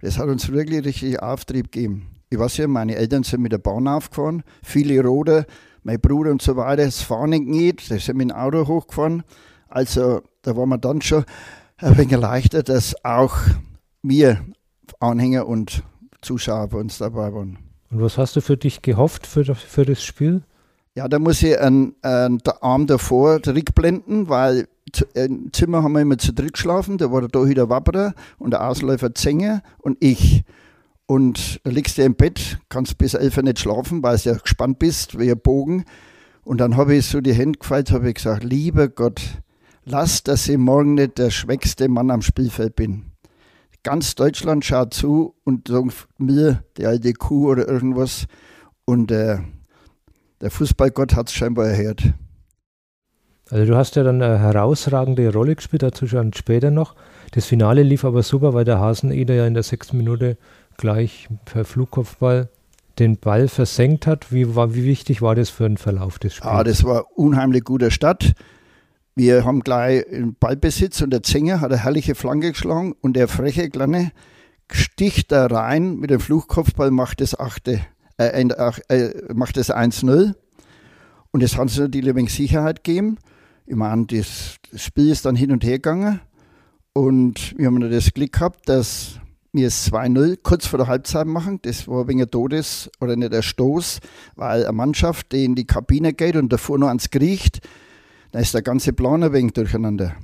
Das 0.00 0.18
hat 0.18 0.28
uns 0.28 0.50
wirklich 0.50 0.82
richtig 0.86 1.20
Auftrieb 1.20 1.70
gegeben. 1.70 2.06
Ich 2.30 2.38
weiß 2.38 2.56
ja, 2.56 2.68
meine 2.68 2.96
Eltern 2.96 3.22
sind 3.22 3.42
mit 3.42 3.52
der 3.52 3.58
Bahn 3.58 3.86
aufgefahren, 3.86 4.44
viele 4.62 5.04
Roder, 5.04 5.44
mein 5.82 6.00
Bruder 6.00 6.30
und 6.30 6.40
so 6.40 6.56
weiter, 6.56 6.86
das 6.86 7.02
fahren 7.02 7.28
nicht, 7.28 7.90
die 7.90 7.98
sind 7.98 8.16
mit 8.16 8.30
dem 8.30 8.36
Auto 8.36 8.66
hochgefahren. 8.66 9.24
Also 9.68 10.22
da 10.40 10.56
war 10.56 10.64
man 10.64 10.80
dann 10.80 11.02
schon 11.02 11.26
ein 11.76 11.98
wenig 11.98 12.12
erleichtert, 12.12 12.70
dass 12.70 12.94
auch 13.04 13.36
wir 14.02 14.40
Anhänger 15.00 15.46
und 15.46 15.82
Zuschauer 16.22 16.68
bei 16.68 16.78
uns 16.78 16.96
dabei 16.96 17.34
waren. 17.34 17.58
Und 17.90 18.00
was 18.00 18.16
hast 18.16 18.36
du 18.36 18.40
für 18.40 18.56
dich 18.56 18.80
gehofft 18.80 19.26
für 19.26 19.44
das 19.44 20.02
Spiel? 20.02 20.44
Ja, 20.94 21.08
da 21.08 21.18
muss 21.18 21.42
ich 21.42 21.58
einen, 21.58 21.94
einen 22.02 22.40
Arm 22.60 22.86
davor 22.86 23.42
zurückblenden, 23.42 24.28
weil 24.28 24.68
im 25.14 25.50
Zimmer 25.52 25.82
haben 25.82 25.92
wir 25.92 26.02
immer 26.02 26.18
zu 26.18 26.34
dritt 26.34 26.52
geschlafen. 26.52 26.98
Da 26.98 27.10
war 27.10 27.22
der 27.22 27.30
Torhüter 27.30 27.70
Wapperer 27.70 28.14
und 28.38 28.50
der 28.50 28.68
Ausläufer 28.68 29.14
Zenger 29.14 29.62
und 29.78 29.96
ich. 30.00 30.44
Und 31.06 31.60
da 31.64 31.70
liegst 31.70 31.96
du 31.96 32.02
im 32.02 32.14
Bett, 32.14 32.58
kannst 32.68 32.98
bis 32.98 33.14
elf 33.14 33.38
nicht 33.38 33.58
schlafen, 33.58 34.02
weil 34.02 34.18
du 34.18 34.30
ja 34.30 34.36
gespannt 34.36 34.78
bist, 34.78 35.18
wie 35.18 35.30
ein 35.30 35.40
Bogen. 35.40 35.84
Und 36.44 36.60
dann 36.60 36.76
habe 36.76 36.94
ich 36.94 37.06
so 37.06 37.22
die 37.22 37.32
Hände 37.32 37.58
gefallen, 37.58 37.86
habe 37.90 38.08
ich 38.08 38.16
gesagt, 38.16 38.44
lieber 38.44 38.88
Gott, 38.88 39.22
lass, 39.84 40.22
dass 40.22 40.48
ich 40.48 40.58
morgen 40.58 40.94
nicht 40.94 41.16
der 41.16 41.30
schwächste 41.30 41.88
Mann 41.88 42.10
am 42.10 42.20
Spielfeld 42.20 42.76
bin. 42.76 43.12
Ganz 43.82 44.14
Deutschland 44.14 44.64
schaut 44.64 44.92
zu 44.92 45.34
und 45.44 45.68
sagt 45.68 46.06
mir, 46.18 46.64
die 46.76 46.86
alte 46.86 47.14
Kuh 47.14 47.48
oder 47.48 47.66
irgendwas. 47.66 48.26
Und 48.84 49.10
äh, 49.10 49.38
der 50.42 50.50
Fußballgott 50.50 51.14
hat 51.14 51.28
es 51.28 51.34
scheinbar 51.34 51.68
erhört. 51.68 52.12
Also 53.50 53.66
du 53.66 53.76
hast 53.76 53.96
ja 53.96 54.02
dann 54.02 54.20
eine 54.20 54.38
herausragende 54.38 55.32
Rolle 55.32 55.54
gespielt, 55.54 55.82
dazu 55.82 56.06
schon 56.06 56.32
später 56.32 56.70
noch. 56.70 56.94
Das 57.32 57.46
Finale 57.46 57.82
lief 57.82 58.04
aber 58.04 58.22
super, 58.22 58.52
weil 58.52 58.64
der 58.64 58.80
Haseneder 58.80 59.34
ja 59.34 59.46
in 59.46 59.54
der 59.54 59.62
sechsten 59.62 59.96
Minute 59.96 60.36
gleich 60.76 61.28
per 61.44 61.64
Flugkopfball 61.64 62.48
den 62.98 63.18
Ball 63.18 63.48
versenkt 63.48 64.06
hat. 64.06 64.32
Wie, 64.32 64.54
war, 64.56 64.74
wie 64.74 64.84
wichtig 64.84 65.22
war 65.22 65.34
das 65.34 65.50
für 65.50 65.68
den 65.68 65.76
Verlauf 65.76 66.18
des 66.18 66.34
Spiels? 66.34 66.50
Ah, 66.50 66.64
das 66.64 66.84
war 66.84 67.06
unheimlich 67.16 67.64
guter 67.64 67.90
Start. 67.90 68.34
Wir 69.14 69.44
haben 69.44 69.60
gleich 69.60 70.06
einen 70.08 70.34
Ballbesitz 70.34 71.02
und 71.02 71.10
der 71.10 71.22
Zenger 71.22 71.60
hat 71.60 71.70
eine 71.70 71.84
herrliche 71.84 72.14
Flanke 72.14 72.52
geschlagen 72.52 72.94
und 73.00 73.14
der 73.14 73.28
freche 73.28 73.68
Kleine 73.68 74.10
sticht 74.70 75.30
da 75.30 75.46
rein 75.46 75.96
mit 75.96 76.10
dem 76.10 76.20
Fluchkopfball, 76.20 76.90
macht 76.90 77.20
das 77.20 77.38
achte, 77.38 77.80
äh, 78.18 78.42
äh, 78.42 79.34
macht 79.34 79.56
das 79.56 79.70
1-0. 79.70 80.34
Und 81.30 81.42
das 81.42 81.54
hat 81.54 81.62
uns 81.62 81.78
natürlich 81.78 82.10
ein 82.10 82.16
wenig 82.16 82.34
Sicherheit 82.34 82.84
gegeben. 82.84 83.18
Ich 83.66 83.76
meine, 83.76 84.06
das, 84.06 84.56
das 84.70 84.82
Spiel 84.82 85.10
ist 85.10 85.24
dann 85.24 85.36
hin 85.36 85.52
und 85.52 85.64
her 85.64 85.78
gegangen 85.78 86.20
und 86.94 87.56
wir 87.56 87.66
haben 87.66 87.76
noch 87.76 87.88
das 87.88 88.12
Glück 88.12 88.32
gehabt, 88.32 88.68
dass 88.68 89.18
wir 89.52 89.66
es 89.66 89.90
2-0 89.90 90.38
kurz 90.42 90.66
vor 90.66 90.78
der 90.78 90.88
Halbzeit 90.88 91.26
machen. 91.26 91.58
Das 91.62 91.88
war 91.88 92.08
ein 92.08 92.30
Todes- 92.30 92.90
oder 93.00 93.16
nicht 93.16 93.32
der 93.32 93.42
Stoß, 93.42 94.00
weil 94.36 94.64
eine 94.64 94.72
Mannschaft, 94.72 95.32
die 95.32 95.44
in 95.44 95.54
die 95.54 95.66
Kabine 95.66 96.12
geht 96.12 96.36
und 96.36 96.52
davor 96.52 96.78
noch 96.78 96.88
ans 96.88 97.10
Griecht, 97.10 97.60
da 98.30 98.40
ist 98.40 98.54
der 98.54 98.62
ganze 98.62 98.92
Plan 98.92 99.22
ein 99.22 99.32
wenig 99.32 99.52
durcheinander. 99.52 100.16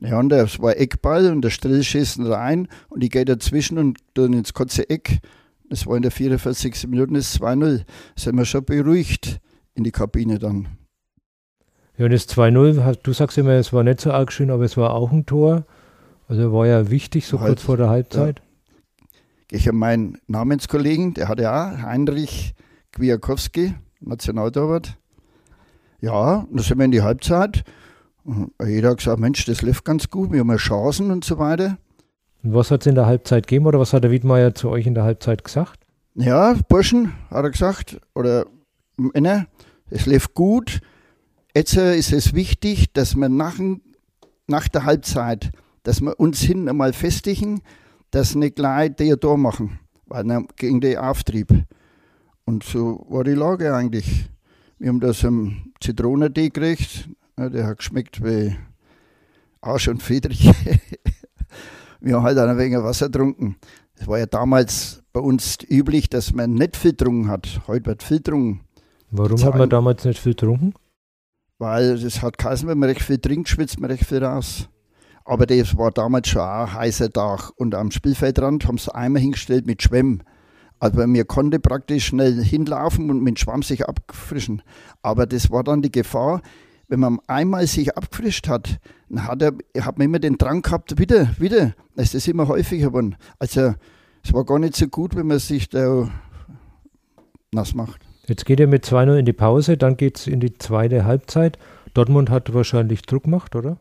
Ja, 0.00 0.18
und 0.18 0.30
das 0.30 0.60
war 0.60 0.76
Eckball 0.76 1.30
und 1.30 1.42
der 1.42 1.50
Strill 1.50 1.84
schießt 1.84 2.20
rein 2.20 2.68
und 2.88 3.04
ich 3.04 3.10
gehe 3.10 3.24
dazwischen 3.24 3.78
und 3.78 3.98
dann 4.14 4.32
ins 4.32 4.52
kurze 4.52 4.88
Eck. 4.90 5.20
Das 5.72 5.86
war 5.86 5.96
in 5.96 6.02
der 6.02 6.10
44. 6.10 6.86
Minute, 6.86 7.14
das 7.14 7.40
2-0. 7.40 7.86
Sind 8.14 8.36
wir 8.36 8.44
schon 8.44 8.62
beruhigt 8.62 9.40
in 9.72 9.84
die 9.84 9.90
Kabine 9.90 10.38
dann. 10.38 10.68
Ja, 11.96 12.04
und 12.04 12.10
das 12.10 12.28
2-0, 12.28 12.98
du 13.02 13.12
sagst 13.14 13.38
immer, 13.38 13.52
es 13.52 13.72
war 13.72 13.82
nicht 13.82 14.02
so 14.02 14.12
arg 14.12 14.32
schön, 14.32 14.50
aber 14.50 14.64
es 14.64 14.76
war 14.76 14.92
auch 14.92 15.10
ein 15.10 15.24
Tor. 15.24 15.64
Also 16.28 16.52
war 16.52 16.66
ja 16.66 16.90
wichtig, 16.90 17.26
so 17.26 17.40
halt, 17.40 17.48
kurz 17.48 17.62
vor 17.62 17.78
der 17.78 17.88
Halbzeit. 17.88 18.40
Ja. 18.40 19.06
Ich 19.50 19.66
habe 19.66 19.78
meinen 19.78 20.18
Namenskollegen, 20.26 21.14
der 21.14 21.28
hatte 21.28 21.50
auch, 21.50 21.78
Heinrich 21.80 22.54
Kwiatkowski, 22.92 23.74
Nationaltorwart. 24.00 24.98
Ja, 26.02 26.46
dann 26.50 26.58
sind 26.58 26.76
wir 26.76 26.84
in 26.84 26.90
die 26.90 27.00
Halbzeit. 27.00 27.64
Und 28.24 28.52
jeder 28.62 28.90
hat 28.90 28.98
gesagt, 28.98 29.20
Mensch, 29.20 29.46
das 29.46 29.62
lief 29.62 29.84
ganz 29.84 30.10
gut, 30.10 30.32
wir 30.32 30.40
haben 30.40 30.50
ja 30.50 30.56
Chancen 30.56 31.10
und 31.10 31.24
so 31.24 31.38
weiter. 31.38 31.78
Und 32.42 32.54
was 32.54 32.70
hat 32.70 32.82
es 32.82 32.86
in 32.86 32.94
der 32.94 33.06
Halbzeit 33.06 33.46
gegeben 33.46 33.66
oder 33.66 33.78
was 33.78 33.92
hat 33.92 34.04
der 34.04 34.10
Wiedmeier 34.10 34.54
zu 34.54 34.68
euch 34.70 34.86
in 34.86 34.94
der 34.94 35.04
Halbzeit 35.04 35.44
gesagt? 35.44 35.80
Ja, 36.14 36.54
Burschen, 36.68 37.12
hat 37.30 37.44
er 37.44 37.50
gesagt, 37.50 38.00
oder 38.14 38.46
Männer, 38.96 39.46
es 39.90 40.06
lief 40.06 40.34
gut, 40.34 40.80
Jetzt 41.54 41.76
ist 41.76 42.12
es 42.14 42.32
wichtig, 42.32 42.94
dass 42.94 43.14
wir 43.14 43.28
nach, 43.28 43.56
nach 44.46 44.68
der 44.68 44.84
Halbzeit, 44.84 45.50
dass 45.82 46.00
wir 46.00 46.18
uns 46.18 46.40
hinten 46.40 46.70
einmal 46.70 46.94
festigen, 46.94 47.60
dass 48.10 48.34
nicht 48.34 48.56
gleich 48.56 48.96
der 48.96 49.20
Tor 49.20 49.36
machen, 49.36 49.78
weil 50.06 50.24
dann 50.24 50.48
ging 50.56 50.80
der 50.80 51.10
Auftrieb. 51.10 51.52
Und 52.46 52.64
so 52.64 53.04
war 53.10 53.24
die 53.24 53.34
Lage 53.34 53.74
eigentlich. 53.74 54.30
Wir 54.78 54.88
haben 54.88 55.00
das 55.00 55.22
im 55.24 55.74
Zitronentee 55.80 56.48
gekriegt, 56.48 57.10
der 57.36 57.66
hat 57.66 57.78
geschmeckt 57.78 58.24
wie 58.24 58.56
Arsch 59.60 59.88
und 59.88 60.02
Friedrich. 60.02 60.50
wir 62.02 62.16
haben 62.16 62.24
halt 62.24 62.38
ein 62.38 62.58
wenig 62.58 62.78
Wasser 62.78 63.06
getrunken. 63.06 63.56
Es 63.94 64.06
war 64.06 64.18
ja 64.18 64.26
damals 64.26 65.02
bei 65.12 65.20
uns 65.20 65.58
üblich, 65.70 66.10
dass 66.10 66.32
man 66.32 66.54
nicht 66.54 66.76
viel 66.76 66.90
getrunken 66.92 67.28
hat. 67.28 67.60
Heute 67.66 67.86
wird 67.86 68.02
viel 68.02 68.18
getrunken. 68.18 68.60
Warum 69.10 69.42
hat 69.42 69.56
man 69.56 69.70
damals 69.70 70.04
nicht 70.04 70.18
viel 70.18 70.32
getrunken? 70.32 70.74
Weil 71.58 71.98
das 71.98 72.22
hat 72.22 72.38
geheißen, 72.38 72.68
wenn 72.68 72.78
man 72.78 72.88
recht 72.88 73.02
viel 73.02 73.18
trinkt, 73.18 73.48
schwitzt 73.48 73.78
man 73.78 73.90
recht 73.90 74.04
viel 74.04 74.24
raus. 74.24 74.68
Aber 75.24 75.46
das 75.46 75.76
war 75.78 75.92
damals 75.92 76.28
schon 76.28 76.42
auch 76.42 76.66
ein 76.66 76.74
heißer 76.74 77.10
Tag. 77.10 77.50
Und 77.56 77.74
am 77.74 77.92
Spielfeldrand 77.92 78.66
haben 78.66 78.78
sie 78.78 78.92
einmal 78.92 79.22
hingestellt 79.22 79.66
mit 79.66 79.82
Schwämm. 79.82 80.22
Also 80.80 81.06
mir 81.06 81.24
konnte 81.24 81.60
praktisch 81.60 82.06
schnell 82.06 82.42
hinlaufen 82.42 83.08
und 83.10 83.22
mit 83.22 83.38
Schwamm 83.38 83.62
sich 83.62 83.86
abfrischen. 83.88 84.62
Aber 85.02 85.26
das 85.26 85.52
war 85.52 85.62
dann 85.62 85.82
die 85.82 85.92
Gefahr, 85.92 86.42
wenn 86.92 87.00
man 87.00 87.20
einmal 87.26 87.66
sich 87.66 87.96
abgefrischt 87.96 88.48
hat, 88.48 88.78
dann 89.08 89.26
hat, 89.26 89.40
er, 89.40 89.52
hat 89.82 89.96
man 89.96 90.04
immer 90.04 90.18
den 90.18 90.36
Drang 90.36 90.60
gehabt, 90.60 90.98
wieder, 90.98 91.30
wieder. 91.38 91.72
Es 91.96 92.12
ist 92.12 92.28
immer 92.28 92.48
häufiger 92.48 92.88
geworden. 92.88 93.16
Also 93.38 93.74
es 94.22 94.34
war 94.34 94.44
gar 94.44 94.58
nicht 94.58 94.76
so 94.76 94.88
gut, 94.88 95.16
wenn 95.16 95.26
man 95.26 95.38
sich 95.38 95.70
da 95.70 96.10
nass 97.50 97.74
macht. 97.74 98.02
Jetzt 98.26 98.44
geht 98.44 98.60
er 98.60 98.66
mit 98.66 98.84
2-0 98.84 99.20
in 99.20 99.24
die 99.24 99.32
Pause, 99.32 99.78
dann 99.78 99.96
geht 99.96 100.18
es 100.18 100.26
in 100.26 100.40
die 100.40 100.52
zweite 100.58 101.06
Halbzeit. 101.06 101.56
Dortmund 101.94 102.28
hat 102.28 102.52
wahrscheinlich 102.52 103.00
Druck 103.00 103.22
gemacht, 103.22 103.56
oder? 103.56 103.78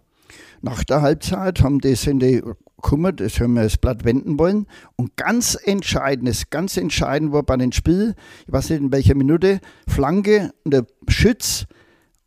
Nach 0.61 0.81
der 0.85 1.01
Halbzeit 1.01 1.61
haben 1.61 1.79
die, 1.79 1.95
sind 1.95 2.21
die 2.21 2.41
gekommen, 2.81 3.13
das 3.17 3.41
haben 3.41 3.55
wir 3.55 3.63
das 3.63 3.77
Blatt 3.77 4.05
wenden 4.05 4.39
wollen. 4.39 4.67
Und 4.95 5.17
ganz 5.17 5.57
entscheidend, 5.61 6.29
das 6.29 6.49
ganz 6.49 6.77
entscheidend 6.77 7.33
war 7.33 7.43
bei 7.43 7.57
dem 7.57 7.73
Spiel, 7.73 8.15
ich 8.47 8.53
weiß 8.53 8.69
nicht 8.69 8.79
in 8.79 8.91
welcher 8.93 9.15
Minute, 9.15 9.59
Flanke 9.85 10.53
und 10.63 10.73
der 10.73 10.85
Schütz 11.09 11.67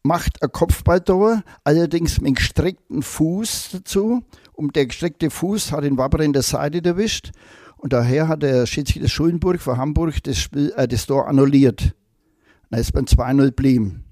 macht 0.05 0.43
ein 0.43 0.53
Kopfballtor, 0.53 1.43
allerdings 1.65 2.21
mit 2.21 2.37
gestreckten 2.37 3.03
Fuß 3.03 3.71
dazu. 3.73 4.23
Und 4.53 4.77
der 4.77 4.87
gestreckte 4.87 5.31
Fuß 5.31 5.73
hat 5.73 5.83
den 5.83 5.99
Wapper 5.99 6.21
in 6.21 6.33
der 6.33 6.43
Seite 6.43 6.85
erwischt. 6.85 7.33
Und 7.79 7.93
daher 7.93 8.29
hat 8.29 8.43
der 8.43 8.67
Schiedsrichter 8.67 9.09
Schulenburg 9.09 9.61
von 9.61 9.77
Hamburg 9.77 10.23
das, 10.23 10.39
Spiel, 10.39 10.73
äh, 10.77 10.87
das 10.87 11.07
Tor 11.07 11.27
annulliert. 11.27 11.95
Dann 12.71 12.81
ist 12.81 12.93
beim 12.93 13.05
2-0 13.05 13.51
blieben. 13.51 14.05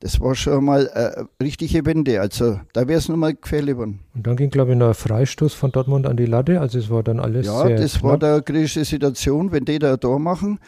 Das 0.00 0.20
war 0.20 0.34
schon 0.34 0.64
mal 0.64 0.90
eine 0.90 1.28
richtige 1.42 1.86
Wende. 1.86 2.20
Also 2.20 2.60
da 2.72 2.86
wäre 2.88 2.98
es 2.98 3.08
nochmal 3.08 3.34
gefährlich 3.34 3.74
geworden. 3.74 4.00
Und 4.14 4.26
dann 4.26 4.36
ging, 4.36 4.50
glaube 4.50 4.72
ich, 4.72 4.78
noch 4.78 4.88
ein 4.88 4.94
Freistoß 4.94 5.54
von 5.54 5.72
Dortmund 5.72 6.06
an 6.06 6.16
die 6.16 6.26
Latte. 6.26 6.60
Also 6.60 6.78
es 6.78 6.90
war 6.90 7.02
dann 7.02 7.20
alles 7.20 7.46
Ja, 7.46 7.68
das 7.68 7.92
knapp. 7.92 8.02
war 8.02 8.18
der 8.18 8.42
kritische 8.42 8.84
Situation. 8.84 9.50
Wenn 9.52 9.64
die 9.64 9.78
da 9.78 9.94
ein 9.94 10.00
Tor 10.00 10.18
machen, 10.18 10.58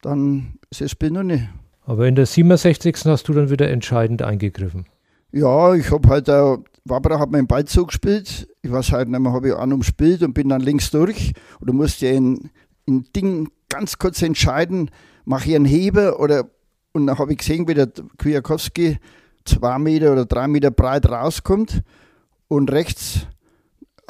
dann 0.00 0.54
ist 0.70 0.80
das 0.80 0.90
Spiel 0.90 1.10
noch 1.10 1.24
nicht. 1.24 1.44
Aber 1.86 2.06
in 2.06 2.16
der 2.16 2.26
67. 2.26 2.96
hast 3.06 3.28
du 3.28 3.32
dann 3.32 3.48
wieder 3.48 3.70
entscheidend 3.70 4.20
eingegriffen. 4.20 4.86
Ja, 5.32 5.74
ich 5.74 5.90
habe 5.92 6.08
halt 6.08 6.28
auch, 6.28 6.58
Wabra 6.84 7.20
hat 7.20 7.30
mir 7.30 7.38
den 7.38 7.46
Ball 7.46 7.64
zugespielt. 7.64 8.48
Ich 8.62 8.72
weiß 8.72 8.90
halt 8.90 9.08
nicht 9.08 9.20
mehr, 9.20 9.32
habe 9.32 9.48
ich 9.48 9.54
an 9.54 9.72
umspielt 9.72 10.22
und 10.22 10.34
bin 10.34 10.48
dann 10.48 10.60
links 10.60 10.90
durch. 10.90 11.32
Und 11.60 11.68
du 11.68 11.72
musst 11.72 12.00
ja 12.00 12.10
in, 12.10 12.50
in 12.86 13.06
Ding 13.14 13.48
ganz 13.68 13.98
kurz 13.98 14.20
entscheiden, 14.20 14.90
mache 15.24 15.48
ich 15.48 15.54
einen 15.54 15.64
Heber 15.64 16.20
oder 16.20 16.50
und 16.92 17.06
dann 17.06 17.18
habe 17.18 17.32
ich 17.32 17.38
gesehen, 17.38 17.68
wie 17.68 17.74
der 17.74 17.88
Kwiatkowski 18.16 18.98
zwei 19.44 19.78
Meter 19.78 20.12
oder 20.12 20.24
drei 20.24 20.48
Meter 20.48 20.70
breit 20.70 21.06
rauskommt 21.06 21.82
und 22.48 22.72
rechts 22.72 23.26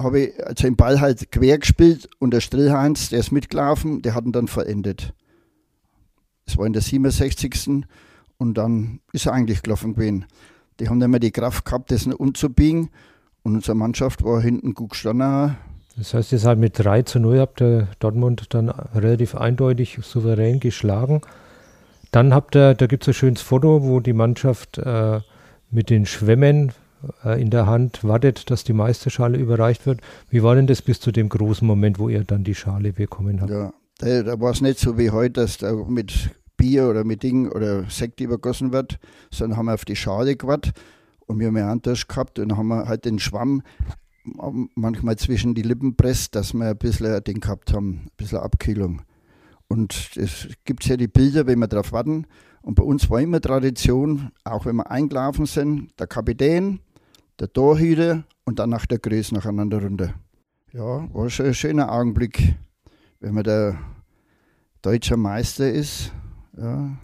habe 0.00 0.20
ich 0.20 0.46
also 0.46 0.62
den 0.62 0.76
Ball 0.76 1.00
halt 1.00 1.32
quer 1.32 1.58
gespielt 1.58 2.08
und 2.20 2.32
der 2.32 2.40
Strillheinz, 2.40 3.08
der 3.08 3.18
ist 3.18 3.32
mitgelaufen, 3.32 4.02
der 4.02 4.14
hat 4.14 4.24
ihn 4.24 4.32
dann 4.32 4.46
verendet. 4.46 5.14
Das 6.46 6.56
war 6.56 6.66
in 6.66 6.72
der 6.72 6.82
67. 6.82 7.84
Und 8.38 8.54
dann 8.54 9.00
ist 9.12 9.26
er 9.26 9.32
eigentlich 9.32 9.62
gelaufen 9.62 9.94
gewesen. 9.94 10.26
Die 10.80 10.88
haben 10.88 11.00
dann 11.00 11.10
mal 11.10 11.18
die 11.18 11.30
Kraft 11.30 11.64
gehabt, 11.64 11.90
das 11.90 12.06
umzubiegen. 12.06 12.90
Und 13.42 13.54
unsere 13.54 13.76
Mannschaft 13.76 14.24
war 14.24 14.40
hinten 14.40 14.74
gut 14.74 14.90
gestanden. 14.90 15.56
Das 15.96 16.12
heißt, 16.12 16.32
ihr 16.32 16.38
seid 16.38 16.58
mit 16.58 16.78
3 16.78 17.02
zu 17.02 17.18
0, 17.18 17.38
habt 17.40 17.62
ihr 17.62 17.88
Dortmund 18.00 18.54
dann 18.54 18.68
relativ 18.68 19.34
eindeutig 19.34 19.98
souverän 20.02 20.60
geschlagen. 20.60 21.22
Dann 22.10 22.34
habt 22.34 22.54
ihr, 22.54 22.74
da 22.74 22.86
gibt 22.86 23.04
es 23.04 23.08
ein 23.08 23.14
schönes 23.14 23.40
Foto, 23.40 23.82
wo 23.82 24.00
die 24.00 24.12
Mannschaft 24.12 24.78
äh, 24.78 25.20
mit 25.70 25.88
den 25.88 26.04
Schwämmen 26.04 26.72
äh, 27.24 27.40
in 27.40 27.50
der 27.50 27.66
Hand, 27.66 28.04
wartet, 28.04 28.50
dass 28.50 28.64
die 28.64 28.74
Meisterschale 28.74 29.38
überreicht 29.38 29.86
wird. 29.86 30.00
Wie 30.28 30.42
war 30.42 30.54
denn 30.54 30.66
das 30.66 30.82
bis 30.82 31.00
zu 31.00 31.12
dem 31.12 31.28
großen 31.28 31.66
Moment, 31.66 31.98
wo 31.98 32.08
ihr 32.08 32.24
dann 32.24 32.44
die 32.44 32.54
Schale 32.54 32.92
bekommen 32.92 33.40
habt? 33.40 33.50
Ja, 33.50 33.72
da, 33.98 34.22
da 34.22 34.40
war 34.40 34.50
es 34.50 34.60
nicht 34.60 34.78
so 34.78 34.98
wie 34.98 35.10
heute, 35.10 35.40
dass 35.40 35.58
da 35.58 35.72
mit 35.72 36.30
Bier 36.56 36.88
oder 36.88 37.04
mit 37.04 37.22
Ding 37.22 37.50
oder 37.50 37.88
Sekt 37.90 38.20
übergossen 38.20 38.72
wird, 38.72 38.98
sondern 39.30 39.58
haben 39.58 39.66
wir 39.66 39.74
auf 39.74 39.84
die 39.84 39.96
Schale 39.96 40.36
gewartet 40.36 40.74
und 41.26 41.38
wir 41.38 41.48
haben 41.48 41.56
einen 41.56 41.82
Tisch 41.82 42.06
gehabt 42.06 42.38
und 42.38 42.56
haben 42.56 42.72
halt 42.72 43.04
den 43.04 43.18
Schwamm 43.18 43.62
manchmal 44.74 45.16
zwischen 45.16 45.54
die 45.54 45.62
Lippen 45.62 45.96
presst, 45.96 46.34
dass 46.34 46.52
wir 46.52 46.70
ein 46.70 46.76
bisschen 46.76 47.22
Ding 47.24 47.40
gehabt 47.40 47.72
haben, 47.72 48.06
ein 48.06 48.10
bisschen 48.16 48.38
Abkühlung. 48.38 49.02
Und 49.68 50.16
es 50.16 50.48
gibt 50.64 50.84
ja 50.86 50.96
die 50.96 51.08
Bilder, 51.08 51.46
wenn 51.46 51.58
wir 51.58 51.68
darauf 51.68 51.92
warten. 51.92 52.26
Und 52.62 52.74
bei 52.74 52.82
uns 52.82 53.08
war 53.10 53.20
immer 53.20 53.40
Tradition, 53.40 54.30
auch 54.44 54.66
wenn 54.66 54.76
wir 54.76 54.90
eingelaufen 54.90 55.46
sind, 55.46 55.90
der 55.98 56.06
Kapitän, 56.06 56.80
der 57.38 57.52
Torhüter 57.52 58.24
und 58.44 58.58
dann 58.58 58.70
nach 58.70 58.86
der 58.86 58.98
Größe 58.98 59.34
nacheinander 59.34 59.82
runter. 59.82 60.14
Ja, 60.72 61.12
war 61.14 61.30
schon 61.30 61.46
ein 61.46 61.54
schöner 61.54 61.92
Augenblick, 61.92 62.54
wenn 63.20 63.34
man 63.34 63.44
der 63.44 63.78
deutsche 64.82 65.16
Meister 65.16 65.70
ist. 65.70 66.12
Ja, 66.56 66.96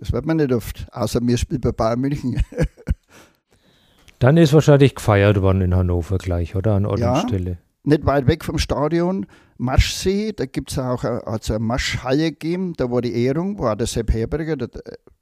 das 0.00 0.12
wird 0.12 0.26
man 0.26 0.36
nicht 0.36 0.52
oft, 0.52 0.86
außer 0.92 1.20
mir 1.20 1.38
spielt 1.38 1.62
bei 1.62 1.72
Bayern 1.72 2.00
München. 2.00 2.40
Dann 4.18 4.36
ist 4.36 4.52
wahrscheinlich 4.52 4.96
gefeiert 4.96 5.40
worden 5.40 5.60
in 5.60 5.74
Hannover 5.74 6.18
gleich, 6.18 6.56
oder? 6.56 6.74
An 6.74 6.86
Ort 6.86 7.00
ja, 7.00 7.20
und 7.20 7.28
Stelle. 7.28 7.58
Nicht 7.84 8.04
weit 8.04 8.26
weg 8.26 8.44
vom 8.44 8.58
Stadion, 8.58 9.26
Maschsee, 9.56 10.32
da 10.32 10.46
gibt 10.46 10.72
es 10.72 10.78
auch 10.78 11.04
eine, 11.04 11.26
also 11.26 11.54
eine 11.54 11.64
Maschhalle 11.64 12.32
gegeben, 12.32 12.74
da 12.76 12.90
war 12.90 13.00
die 13.00 13.14
Ehrung, 13.24 13.58
war 13.58 13.76
der 13.76 13.86
Sepp 13.86 14.12
Herberger, 14.12 14.56
der 14.56 14.70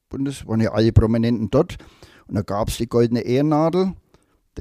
Bundes, 0.09 0.47
waren 0.47 0.61
ja 0.61 0.73
alle 0.73 0.93
Prominenten 0.93 1.51
dort. 1.51 1.77
Und 2.27 2.35
da 2.35 2.43
gab 2.43 2.69
es 2.69 2.79
die 2.79 2.89
goldene 2.89 3.21
Ehrennadel, 3.21 3.93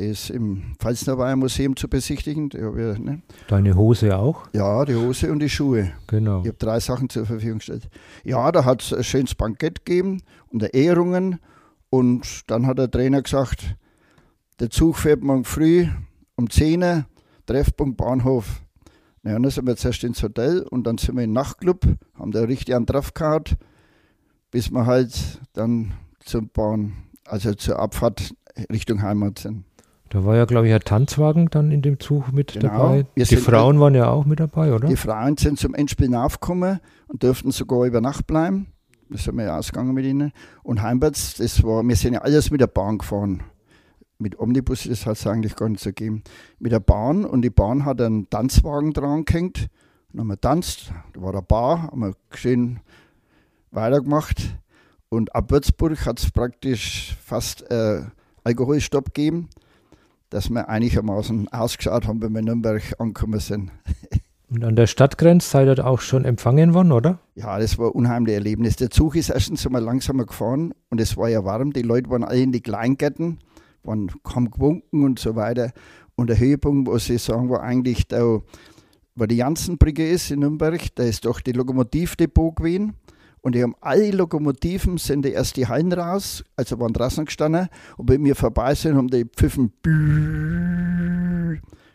ist 0.04 0.30
im 0.30 0.76
Pfalznerweiher 0.80 1.36
Museum 1.36 1.76
zu 1.76 1.88
besichtigen. 1.88 2.50
Ich, 2.54 3.00
ne? 3.00 3.22
Deine 3.48 3.76
Hose 3.76 4.18
auch? 4.18 4.48
Ja, 4.54 4.84
die 4.86 4.96
Hose 4.96 5.32
und 5.32 5.40
die 5.40 5.50
Schuhe. 5.50 5.92
Genau. 6.08 6.42
Ich 6.42 6.48
habe 6.48 6.58
drei 6.58 6.80
Sachen 6.80 7.10
zur 7.10 7.26
Verfügung 7.26 7.60
gestellt. 7.60 7.90
Ja, 8.24 8.52
da 8.52 8.66
hat 8.66 8.82
es 8.82 8.94
ein 8.94 9.04
schönes 9.04 9.36
Bankett 9.36 9.86
gegeben 9.86 10.22
und 10.48 10.64
Ehrungen. 10.74 11.40
Und 11.90 12.50
dann 12.50 12.68
hat 12.68 12.78
der 12.78 12.92
Trainer 12.92 13.22
gesagt, 13.22 13.76
der 14.60 14.70
Zug 14.70 14.98
fährt 14.98 15.24
morgen 15.24 15.46
früh 15.46 15.88
um 16.36 16.50
10 16.50 16.84
Uhr, 16.84 17.06
Treffpunkt 17.46 17.98
Bahnhof. 17.98 18.62
Ja, 19.24 19.34
dann 19.34 19.50
sind 19.50 19.66
wir 19.66 19.76
zuerst 19.76 20.04
ins 20.04 20.22
Hotel 20.22 20.62
und 20.62 20.86
dann 20.86 20.98
sind 20.98 21.16
wir 21.16 21.24
im 21.24 21.34
Nachtclub, 21.34 21.86
haben 22.20 22.32
da 22.32 22.42
richtig 22.42 22.76
einen 22.76 22.86
drauf 22.86 23.14
gehabt, 23.14 23.58
bis 24.52 24.72
wir 24.72 24.86
halt 24.86 25.42
dann 25.54 25.94
zur 26.20 26.44
Bahn, 26.44 26.94
also 27.26 27.54
zur 27.54 27.80
Abfahrt 27.80 28.36
Richtung 28.72 29.02
Heimat 29.02 29.40
sind. 29.40 29.66
Da 30.10 30.24
war 30.24 30.36
ja, 30.36 30.46
glaube 30.46 30.68
ich, 30.68 30.74
ein 30.74 30.80
Tanzwagen 30.82 31.50
dann 31.50 31.72
in 31.72 31.82
dem 31.82 32.00
Zug 32.00 32.32
mit 32.32 32.54
Genau. 32.54 32.68
dabei. 32.68 33.06
Wir 33.16 33.26
Die 33.26 33.38
Frauen 33.38 33.80
waren 33.80 33.96
ja 33.96 34.10
auch 34.10 34.26
mit 34.26 34.40
dabei, 34.40 34.74
oder? 34.74 34.88
Die 34.88 34.96
Frauen 34.96 35.36
sind 35.38 35.60
zum 35.60 35.74
Endspiel 35.74 36.14
aufgekommen 36.16 36.80
und 37.08 37.24
durften 37.24 37.52
sogar 37.52 37.86
über 37.86 38.02
Nacht 38.02 38.28
bleiben. 38.28 38.68
Da 39.10 39.18
sind 39.18 39.36
wir 39.36 39.46
ja 39.46 39.58
ausgegangen 39.58 39.94
mit 39.94 40.06
ihnen. 40.06 40.32
Und 40.64 40.82
heimwärts, 40.82 41.36
das 41.36 41.64
war, 41.64 41.84
wir 41.84 41.96
sind 41.96 42.14
ja 42.14 42.22
alles 42.22 42.52
mit 42.52 42.62
der 42.62 42.68
Bahn 42.68 42.98
gefahren. 43.00 43.44
Mit 44.18 44.40
Omnibus, 44.40 44.84
das 44.84 45.06
hat 45.06 45.18
es 45.18 45.28
eigentlich 45.28 45.56
gar 45.56 45.68
nicht 45.70 45.84
so 45.84 45.90
gegeben. 45.90 46.24
Mit 46.60 46.72
der 46.72 46.80
Bahn 46.80 47.26
und 47.26 47.42
die 47.42 47.50
Bahn 47.50 47.84
hat 47.86 48.00
einen 48.00 48.30
Tanzwagen 48.30 48.94
dran 48.94 49.26
gehängt. 49.26 49.68
Dann 50.12 50.22
haben 50.22 50.28
wir 50.28 50.40
tanzt, 50.40 50.92
da 51.14 51.22
war 51.22 51.34
der 51.34 51.42
Bar, 51.42 51.84
haben 51.92 52.00
wir 52.02 52.14
schön 52.34 52.80
weitergemacht. 53.72 54.56
Und 55.10 55.36
ab 55.36 55.52
Würzburg 55.52 56.06
hat 56.06 56.20
es 56.20 56.32
praktisch 56.32 57.16
fast 57.24 57.70
äh, 57.70 58.04
Alkoholstopp 58.44 59.14
gegeben, 59.14 59.50
dass 60.30 60.50
wir 60.50 60.70
einigermaßen 60.70 61.48
ausgeschaut 61.50 62.08
haben, 62.08 62.22
wenn 62.22 62.34
wir 62.34 62.40
in 62.40 62.46
Nürnberg 62.46 62.82
angekommen 63.00 63.40
sind. 63.40 63.72
Und 64.50 64.64
an 64.64 64.76
der 64.76 64.88
Stadtgrenze 64.88 65.50
seid 65.50 65.68
ihr 65.68 65.86
auch 65.86 66.02
schon 66.02 66.24
empfangen 66.24 66.74
worden, 66.74 66.92
oder? 66.92 67.20
Ja, 67.34 67.58
das 67.58 67.78
war 67.78 67.88
ein 67.88 67.94
unheimliches 67.94 68.38
Erlebnis. 68.38 68.76
Der 68.76 68.90
Zug 68.90 69.16
ist 69.16 69.30
erstens 69.30 69.66
einmal 69.66 69.82
langsamer 69.82 70.26
gefahren 70.26 70.74
und 70.90 71.02
es 71.02 71.18
war 71.18 71.28
ja 71.30 71.44
warm. 71.44 71.74
Die 71.74 71.82
Leute 71.82 72.10
waren 72.10 72.24
alle 72.24 72.42
in 72.42 72.52
die 72.52 72.62
Kleingärten, 72.62 73.40
waren, 73.84 74.12
haben 74.24 74.52
gewunken 74.52 75.04
und 75.04 75.20
so 75.20 75.36
weiter. 75.36 75.72
Und 76.16 76.30
der 76.30 76.40
Höhepunkt, 76.40 76.90
was 76.90 77.10
ich 77.10 77.24
sagen, 77.24 77.50
war 77.50 77.64
eigentlich, 77.64 78.08
da, 78.08 78.40
wo 79.16 79.26
die 79.26 79.36
Jansenbrücke 79.36 80.08
ist 80.08 80.32
in 80.32 80.40
Nürnberg, 80.40 80.80
da 80.96 81.04
ist 81.04 81.26
doch 81.26 81.42
die 81.42 81.52
Lokomotivdepot 81.52 82.56
gewesen. 82.56 82.94
Und 83.46 83.54
die 83.54 83.62
haben 83.62 83.76
alle 83.80 84.10
Lokomotiven, 84.10 84.98
sind 84.98 85.24
die 85.24 85.34
erst 85.34 85.56
die 85.56 85.68
Hallen 85.68 85.94
raus, 85.94 86.44
also 86.56 86.80
waren 86.80 86.94
draußen 86.94 87.26
gestanden. 87.26 87.68
Und 87.96 88.10
wenn 88.10 88.26
wir 88.26 88.34
vorbei 88.34 88.74
sind, 88.74 88.96
haben 88.96 89.08
die 89.08 89.24
pfiffen. 89.24 89.72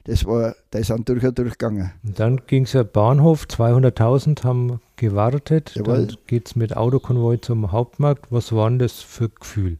Das 0.04 0.24
war, 0.26 0.54
da 0.70 0.78
ist 0.78 0.92
ein 0.92 1.04
durch 1.04 1.24
und 1.24 1.36
durch 1.36 1.58
gegangen. 1.58 1.90
Und 2.04 2.20
dann 2.20 2.42
ging 2.46 2.66
es 2.66 2.72
ja 2.72 2.84
Bahnhof, 2.84 3.46
200.000 3.46 4.44
haben 4.44 4.80
gewartet. 4.94 5.72
Jawohl. 5.74 6.06
Dann 6.06 6.16
geht 6.28 6.46
es 6.46 6.54
mit 6.54 6.76
Autokonvoi 6.76 7.38
zum 7.38 7.72
Hauptmarkt. 7.72 8.26
Was 8.30 8.52
war 8.52 8.70
denn 8.70 8.78
das 8.78 9.00
für 9.00 9.28
Gefühl? 9.28 9.78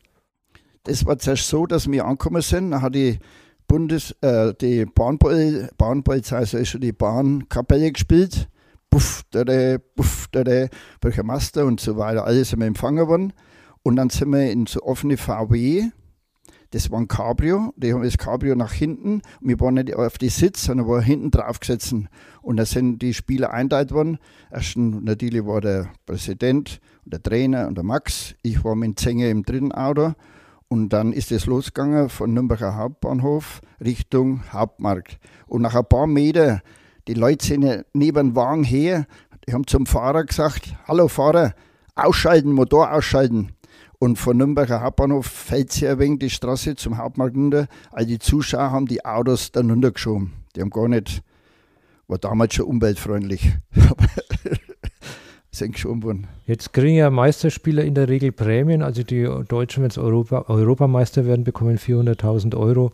Das 0.82 1.06
war 1.06 1.20
zuerst 1.20 1.46
so, 1.46 1.66
dass 1.66 1.88
wir 1.88 2.04
angekommen 2.04 2.42
sind. 2.42 2.72
Dann 2.72 2.82
hat 2.82 2.96
die 2.96 3.20
Bundes, 3.68 4.10
äh, 4.22 4.54
die 4.60 4.86
Bahnpol 4.86 5.70
Bahnpolizei, 5.78 6.38
also 6.38 6.58
ist 6.58 6.70
schon 6.70 6.80
die 6.80 6.90
Bahnkapelle 6.90 7.92
gespielt. 7.92 8.48
Puff, 8.90 9.22
dada, 9.30 9.78
Bürgermeister 11.00 11.64
und 11.64 11.80
so 11.80 11.96
weiter. 11.96 12.24
Alles 12.24 12.50
sind 12.50 12.58
wir 12.60 12.66
empfangen 12.66 13.06
worden. 13.06 13.32
Und 13.82 13.96
dann 13.96 14.10
sind 14.10 14.30
wir 14.30 14.50
in 14.50 14.66
so 14.66 14.82
offene 14.82 15.16
VW. 15.16 15.90
Das 16.70 16.90
war 16.90 17.00
ein 17.00 17.08
Cabrio. 17.08 17.72
Die 17.76 17.92
haben 17.92 18.02
das 18.02 18.18
Cabrio 18.18 18.54
nach 18.54 18.72
hinten. 18.72 19.22
Und 19.40 19.48
wir 19.48 19.58
waren 19.60 19.74
nicht 19.74 19.94
auf 19.94 20.18
die 20.18 20.28
Sitz, 20.28 20.64
sondern 20.64 20.88
waren 20.88 21.02
hinten 21.02 21.30
drauf 21.30 21.60
gesessen. 21.60 22.08
Und 22.42 22.56
da 22.58 22.66
sind 22.66 23.00
die 23.00 23.14
Spieler 23.14 23.52
einteilt 23.52 23.92
worden. 23.92 24.18
Erst 24.50 24.76
natürlich 24.76 25.44
war 25.46 25.60
der 25.60 25.88
Präsident 26.06 26.80
und 27.04 27.12
der 27.12 27.22
Trainer 27.22 27.66
und 27.66 27.76
der 27.76 27.84
Max. 27.84 28.34
Ich 28.42 28.64
war 28.64 28.74
mit 28.74 28.98
Zenge 28.98 29.30
im 29.30 29.44
dritten 29.44 29.72
Auto. 29.72 30.14
Und 30.68 30.90
dann 30.90 31.12
ist 31.12 31.32
es 31.32 31.46
losgegangen 31.46 32.08
von 32.08 32.32
Nürnberger 32.32 32.76
Hauptbahnhof 32.76 33.60
Richtung 33.84 34.44
Hauptmarkt. 34.52 35.18
Und 35.48 35.62
nach 35.62 35.74
ein 35.74 35.86
paar 35.86 36.06
Meter, 36.06 36.62
die 37.08 37.14
Leute 37.14 37.44
sind 37.46 37.84
neben 37.92 38.16
dem 38.16 38.36
Wagen 38.36 38.64
her, 38.64 39.06
die 39.46 39.52
haben 39.52 39.66
zum 39.66 39.86
Fahrer 39.86 40.24
gesagt, 40.24 40.74
hallo 40.86 41.08
Fahrer, 41.08 41.54
ausschalten, 41.94 42.52
Motor 42.52 42.92
ausschalten. 42.92 43.52
Und 43.98 44.16
von 44.16 44.36
Nürnberger 44.38 44.80
Hauptbahnhof 44.80 45.26
fällt 45.26 45.72
sie 45.72 45.86
ein 45.86 45.98
wenig 45.98 46.20
die 46.20 46.30
Straße 46.30 46.74
zum 46.74 46.96
Hauptmarkt 46.96 47.36
runter. 47.36 47.66
All 47.92 48.06
die 48.06 48.18
Zuschauer 48.18 48.70
haben 48.70 48.86
die 48.86 49.04
Autos 49.04 49.52
dann 49.52 49.70
runtergeschoben. 49.70 50.32
Die 50.56 50.62
haben 50.62 50.70
gar 50.70 50.88
nicht, 50.88 51.22
war 52.08 52.16
damals 52.18 52.54
schon 52.54 52.66
umweltfreundlich. 52.66 53.52
Sind 55.52 55.72
geschoben 55.72 56.02
worden. 56.02 56.28
Jetzt 56.46 56.72
kriegen 56.72 56.94
ja 56.94 57.10
Meisterspieler 57.10 57.84
in 57.84 57.94
der 57.94 58.08
Regel 58.08 58.32
Prämien. 58.32 58.82
Also 58.82 59.02
die 59.02 59.28
Deutschen, 59.48 59.82
wenn 59.82 59.90
sie 59.90 60.00
Europa, 60.00 60.44
Europameister 60.48 61.26
werden, 61.26 61.44
bekommen 61.44 61.76
400.000 61.76 62.56
Euro 62.56 62.92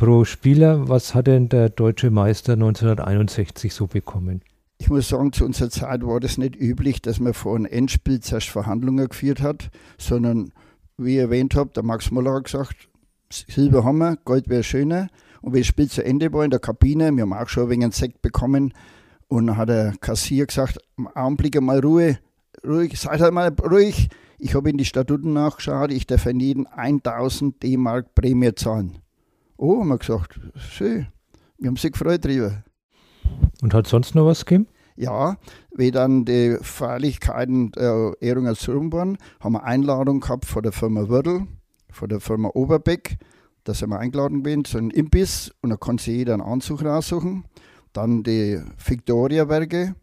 pro 0.00 0.24
Spieler. 0.24 0.88
Was 0.88 1.14
hat 1.14 1.26
denn 1.26 1.50
der 1.50 1.68
deutsche 1.68 2.10
Meister 2.10 2.54
1961 2.54 3.74
so 3.74 3.86
bekommen? 3.86 4.40
Ich 4.78 4.88
muss 4.88 5.10
sagen, 5.10 5.30
zu 5.30 5.44
unserer 5.44 5.68
Zeit 5.68 6.06
war 6.06 6.20
das 6.20 6.38
nicht 6.38 6.56
üblich, 6.56 7.02
dass 7.02 7.20
man 7.20 7.34
vor 7.34 7.54
einem 7.54 7.66
Endspiel 7.66 8.20
zuerst 8.20 8.48
Verhandlungen 8.48 9.10
geführt 9.10 9.42
hat, 9.42 9.70
sondern 9.98 10.52
wie 10.96 11.16
ich 11.16 11.20
erwähnt 11.20 11.54
habe, 11.54 11.70
der 11.74 11.82
Max 11.82 12.10
Muller 12.10 12.32
hat 12.32 12.44
gesagt, 12.44 12.88
Silber 13.30 13.84
haben 13.84 13.98
wir, 13.98 14.16
Gold 14.24 14.48
wäre 14.48 14.62
schöner. 14.62 15.08
Und 15.42 15.52
wie 15.52 15.58
das 15.58 15.66
Spiel 15.66 15.90
zu 15.90 16.02
Ende 16.02 16.32
war 16.32 16.46
in 16.46 16.50
der 16.50 16.60
Kabine, 16.60 17.14
wir 17.14 17.22
haben 17.22 17.34
auch 17.34 17.48
schon 17.50 17.64
ein 17.64 17.70
wenig 17.70 17.84
einen 17.84 17.92
Sekt 17.92 18.22
bekommen, 18.22 18.72
und 19.28 19.48
dann 19.48 19.58
hat 19.58 19.68
der 19.68 19.92
Kassier 20.00 20.46
gesagt, 20.46 20.78
im 20.96 21.08
Augenblick 21.08 21.60
mal 21.60 21.78
Ruhe, 21.78 22.18
ruhig, 22.66 22.98
seid 22.98 23.20
halt 23.20 23.34
mal 23.34 23.54
ruhig. 23.70 24.08
Ich 24.38 24.54
habe 24.54 24.70
in 24.70 24.78
die 24.78 24.86
Statuten 24.86 25.34
nachgeschaut, 25.34 25.92
ich 25.92 26.06
darf 26.06 26.22
für 26.22 26.32
jeden 26.32 26.66
1000 26.66 27.62
D-Mark 27.62 28.14
Prämie 28.14 28.54
zahlen. 28.54 29.00
Oh, 29.62 29.80
haben 29.80 29.88
wir 29.88 29.98
gesagt, 29.98 30.40
schön. 30.56 31.08
Wir 31.58 31.68
haben 31.68 31.76
sich 31.76 31.92
gefreut 31.92 32.24
drüber. 32.24 32.64
Und 33.60 33.74
hat 33.74 33.86
sonst 33.86 34.14
noch 34.14 34.24
was 34.24 34.46
gegeben? 34.46 34.68
Ja, 34.96 35.36
wie 35.76 35.90
dann 35.90 36.24
die 36.24 36.56
Feierlichkeiten 36.62 37.70
der 37.72 38.14
Ehrung 38.20 38.46
als 38.46 38.66
waren, 38.66 39.18
haben 39.38 39.52
wir 39.52 39.64
Einladung 39.64 40.20
gehabt 40.20 40.46
von 40.46 40.62
der 40.62 40.72
Firma 40.72 41.10
Würdel, 41.10 41.46
von 41.90 42.08
der 42.08 42.20
Firma 42.20 42.48
Oberbeck. 42.54 43.18
Da 43.64 43.74
sind 43.74 43.90
wir 43.90 43.98
eingeladen 43.98 44.44
gewesen 44.44 44.64
zu 44.64 44.78
einem 44.78 44.88
Imbiss 44.88 45.52
und 45.60 45.68
da 45.68 45.76
konnte 45.76 46.04
sich 46.04 46.14
jeder 46.14 46.32
einen 46.32 46.42
Anzug 46.42 46.82
raussuchen. 46.82 47.44
Dann 47.92 48.22
die 48.22 48.62
Victoria-Werke, 48.82 49.94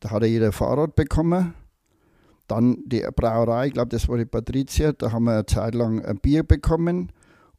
da 0.00 0.10
hat 0.12 0.24
jeder 0.24 0.46
ein 0.46 0.52
Fahrrad 0.52 0.94
bekommen. 0.94 1.52
Dann 2.46 2.78
die 2.86 3.06
Brauerei, 3.14 3.66
ich 3.66 3.74
glaube, 3.74 3.90
das 3.90 4.08
war 4.08 4.16
die 4.16 4.24
Patricia, 4.24 4.92
da 4.92 5.12
haben 5.12 5.24
wir 5.24 5.32
eine 5.34 5.44
Zeit 5.44 5.74
lang 5.74 6.02
ein 6.02 6.20
Bier 6.20 6.42
bekommen. 6.42 7.12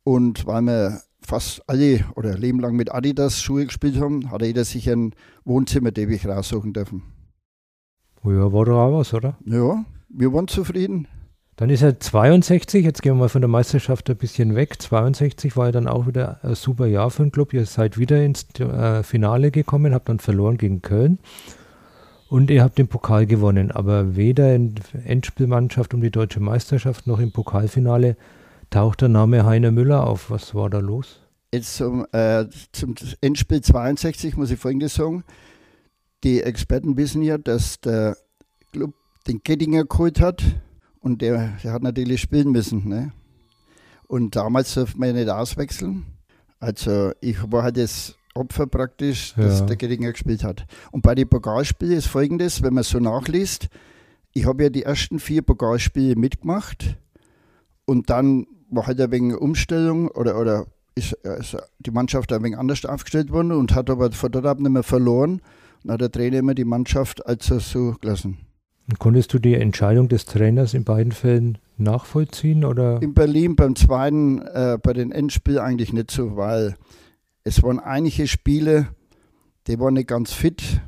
Und 0.04 0.48
weil 0.48 0.63
wir 0.63 1.02
fast 1.21 1.62
alle 1.67 2.05
oder 2.15 2.32
ein 2.32 2.38
Leben 2.38 2.60
lang 2.60 2.75
mit 2.75 2.93
Adidas 2.93 3.41
Schuhe 3.41 3.65
gespielt 3.65 3.99
haben, 3.99 4.32
hat 4.32 4.41
jeder 4.41 4.65
sich 4.65 4.89
ein 4.89 5.13
Wohnzimmerteppich 5.45 6.25
raussuchen 6.27 6.73
dürfen. 6.73 7.03
Ja, 8.23 8.51
war 8.51 8.65
doch 8.65 8.79
auch 8.79 8.99
was, 8.99 9.13
oder? 9.13 9.38
Ja, 9.45 9.86
wir 10.10 10.34
waren 10.34 10.47
zufrieden. 10.47 11.08
Dann 11.55 11.69
ist 11.69 11.82
er 11.82 11.99
62, 11.99 12.86
jetzt 12.86 13.01
gehen 13.01 13.15
wir 13.15 13.19
mal 13.19 13.29
von 13.29 13.41
der 13.41 13.49
Meisterschaft 13.49 14.10
ein 14.10 14.15
bisschen 14.15 14.55
weg. 14.55 14.82
62 14.82 15.58
war 15.58 15.67
ja 15.67 15.71
dann 15.73 15.88
auch 15.88 16.08
wieder 16.08 16.39
ein 16.41 16.55
super 16.55 16.86
Jahr 16.86 17.12
für 17.12 17.23
den 17.23 17.34
Club. 17.34 17.53
Ihr 17.53 17.65
seid 17.65 17.97
wieder 17.97 18.23
ins 18.23 18.47
äh, 18.60 19.03
Finale 19.03 19.51
gekommen, 19.51 19.93
habt 19.93 20.08
dann 20.08 20.19
verloren 20.19 20.58
gegen 20.58 20.82
Köln. 20.82 21.19
Und 22.29 22.49
ihr 22.49 22.63
habt 22.63 22.77
den 22.77 22.88
Pokal 22.88 23.25
gewonnen, 23.25 23.71
aber 23.71 24.15
weder 24.15 24.55
in 24.55 24.75
Endspielmannschaft 25.03 25.93
um 25.93 25.99
die 25.99 26.12
deutsche 26.12 26.39
Meisterschaft 26.39 27.08
noch 27.08 27.19
im 27.19 27.32
Pokalfinale 27.34 28.15
taucht 28.69 29.01
der 29.01 29.10
Name 29.10 29.45
Heiner 29.45 29.71
Müller 29.71 30.08
auf. 30.08 30.29
Was 30.29 30.55
war 30.55 30.69
da 30.69 30.79
los? 30.79 31.21
Jetzt 31.51 31.75
zum, 31.75 32.05
äh, 32.12 32.45
zum 32.71 32.95
Endspiel 33.21 33.62
62 33.62 34.38
muss 34.38 34.51
ich 34.51 34.60
folgendes 34.60 34.93
sagen. 34.95 35.23
Die 36.23 36.41
Experten 36.41 36.97
wissen 36.97 37.21
ja, 37.21 37.38
dass 37.38 37.79
der 37.79 38.17
Club 38.71 38.93
den 39.27 39.41
Gettinger 39.43 39.86
geholt 39.86 40.19
hat 40.19 40.43
und 40.99 41.21
der, 41.21 41.58
der 41.63 41.73
hat 41.73 41.82
natürlich 41.82 42.21
spielen 42.21 42.51
müssen. 42.51 42.88
Ne? 42.88 43.13
Und 44.08 44.36
damals 44.36 44.73
durfte 44.73 44.99
man 44.99 45.15
nicht 45.15 45.29
auswechseln. 45.29 46.05
Also 46.60 47.12
ich 47.21 47.38
war 47.51 47.63
halt 47.63 47.77
das 47.77 48.15
Opfer 48.36 48.67
praktisch, 48.67 49.34
dass 49.36 49.62
ja. 49.62 49.65
der 49.65 49.75
Gettinger 49.75 50.12
gespielt 50.12 50.43
hat. 50.43 50.65
Und 50.91 51.01
bei 51.01 51.15
den 51.15 51.27
Pokalspielen 51.27 51.97
ist 51.97 52.08
folgendes, 52.08 52.62
wenn 52.62 52.73
man 52.73 52.84
so 52.84 52.99
nachliest, 52.99 53.69
ich 54.34 54.45
habe 54.45 54.63
ja 54.63 54.69
die 54.69 54.84
ersten 54.84 55.19
vier 55.19 55.41
Pokalspiele 55.41 56.15
mitgemacht 56.15 56.97
und 57.86 58.10
dann 58.10 58.45
war 58.69 58.88
halt 58.88 59.01
ein 59.01 59.12
wenig 59.12 59.38
Umstellung 59.38 60.10
oder, 60.10 60.39
oder 60.39 60.65
ist, 60.95 61.13
ist 61.13 61.58
die 61.79 61.91
Mannschaft 61.91 62.32
ein 62.32 62.43
wenig 62.43 62.58
anders 62.58 62.86
aufgestellt 62.86 63.32
worden 63.32 63.51
und 63.51 63.73
hat 63.73 63.89
aber 63.89 64.12
von 64.12 64.32
dort 64.32 64.45
ab 64.45 64.60
nicht 64.60 64.71
mehr 64.71 64.84
verloren. 64.84 65.41
Und 65.84 65.91
hat 65.91 66.01
der 66.01 66.12
Trainer 66.12 66.39
immer 66.39 66.55
die 66.55 66.65
Mannschaft 66.65 67.25
also 67.25 67.60
so 67.60 67.95
gelassen. 68.01 68.38
Und 68.89 68.99
konntest 68.99 69.34
du 69.34 69.39
die 69.39 69.53
Entscheidung 69.53 70.10
des 70.10 70.25
Trainers 70.25 70.73
in 70.73 70.84
beiden 70.84 71.12
Fällen 71.12 71.58
nachvollziehen? 71.77 72.65
Oder? 72.65 73.01
In 73.01 73.13
Berlin 73.13 73.55
beim 73.55 73.75
zweiten, 73.75 74.41
äh, 74.41 74.77
bei 74.82 74.93
den 74.93 75.12
Endspielen 75.12 75.60
eigentlich 75.60 75.93
nicht 75.93 76.12
so, 76.12 76.36
weil 76.36 76.75
es 77.43 77.63
waren 77.63 77.79
einige 77.79 78.27
Spiele, 78.27 78.88
die 79.67 79.79
waren 79.79 79.93
nicht 79.93 80.08
ganz 80.08 80.34
fit 80.34 80.82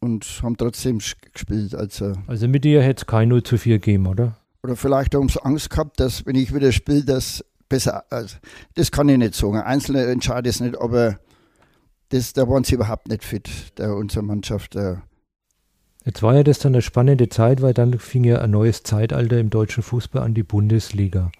und 0.00 0.24
haben 0.42 0.56
trotzdem 0.56 0.98
gespielt. 1.32 1.74
Also, 1.74 2.12
also 2.26 2.48
mit 2.48 2.64
dir 2.64 2.80
hätte 2.80 3.02
es 3.02 3.06
kein 3.06 3.28
0 3.28 3.42
zu 3.42 3.58
4 3.58 3.78
gegeben, 3.78 4.06
oder? 4.06 4.38
Oder 4.62 4.76
vielleicht 4.76 5.14
haben 5.14 5.28
sie 5.28 5.44
Angst 5.44 5.70
gehabt, 5.70 5.98
dass 5.98 6.24
wenn 6.24 6.36
ich 6.36 6.54
wieder 6.54 6.70
spiele, 6.72 7.04
das 7.04 7.44
besser. 7.68 8.04
Also, 8.10 8.36
das 8.74 8.92
kann 8.92 9.08
ich 9.08 9.18
nicht 9.18 9.34
sagen. 9.34 9.56
Einzelne 9.56 10.04
entscheiden 10.06 10.48
es 10.48 10.60
nicht, 10.60 10.78
aber 10.78 11.18
das, 12.10 12.32
da 12.34 12.48
waren 12.48 12.64
sie 12.64 12.74
überhaupt 12.74 13.08
nicht 13.08 13.24
fit, 13.24 13.48
der, 13.78 13.96
unsere 13.96 14.22
Mannschaft. 14.22 14.74
Der. 14.74 15.02
Jetzt 16.04 16.22
war 16.22 16.34
ja 16.34 16.42
das 16.42 16.58
dann 16.58 16.74
eine 16.74 16.82
spannende 16.82 17.28
Zeit, 17.28 17.62
weil 17.62 17.74
dann 17.74 17.98
fing 17.98 18.24
ja 18.24 18.40
ein 18.40 18.50
neues 18.50 18.82
Zeitalter 18.82 19.38
im 19.38 19.50
deutschen 19.50 19.82
Fußball 19.82 20.22
an, 20.22 20.34
die 20.34 20.42
Bundesliga. 20.42 21.32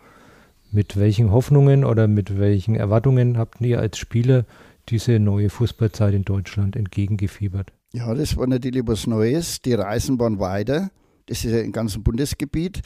Mit 0.70 0.96
welchen 0.96 1.30
Hoffnungen 1.30 1.84
oder 1.84 2.08
mit 2.08 2.38
welchen 2.38 2.74
Erwartungen 2.74 3.36
habt 3.36 3.60
ihr 3.60 3.78
als 3.78 3.98
Spieler 3.98 4.46
diese 4.88 5.18
neue 5.18 5.50
Fußballzeit 5.50 6.14
in 6.14 6.24
Deutschland 6.24 6.76
entgegengefiebert? 6.76 7.72
Ja, 7.92 8.14
das 8.14 8.38
war 8.38 8.46
natürlich 8.46 8.82
was 8.86 9.06
Neues. 9.06 9.60
Die 9.60 9.74
Reisen 9.74 10.18
waren 10.18 10.38
weiter. 10.38 10.90
Das 11.26 11.44
ist 11.44 11.52
ja 11.52 11.60
im 11.60 11.72
ganzen 11.72 12.02
Bundesgebiet. 12.02 12.80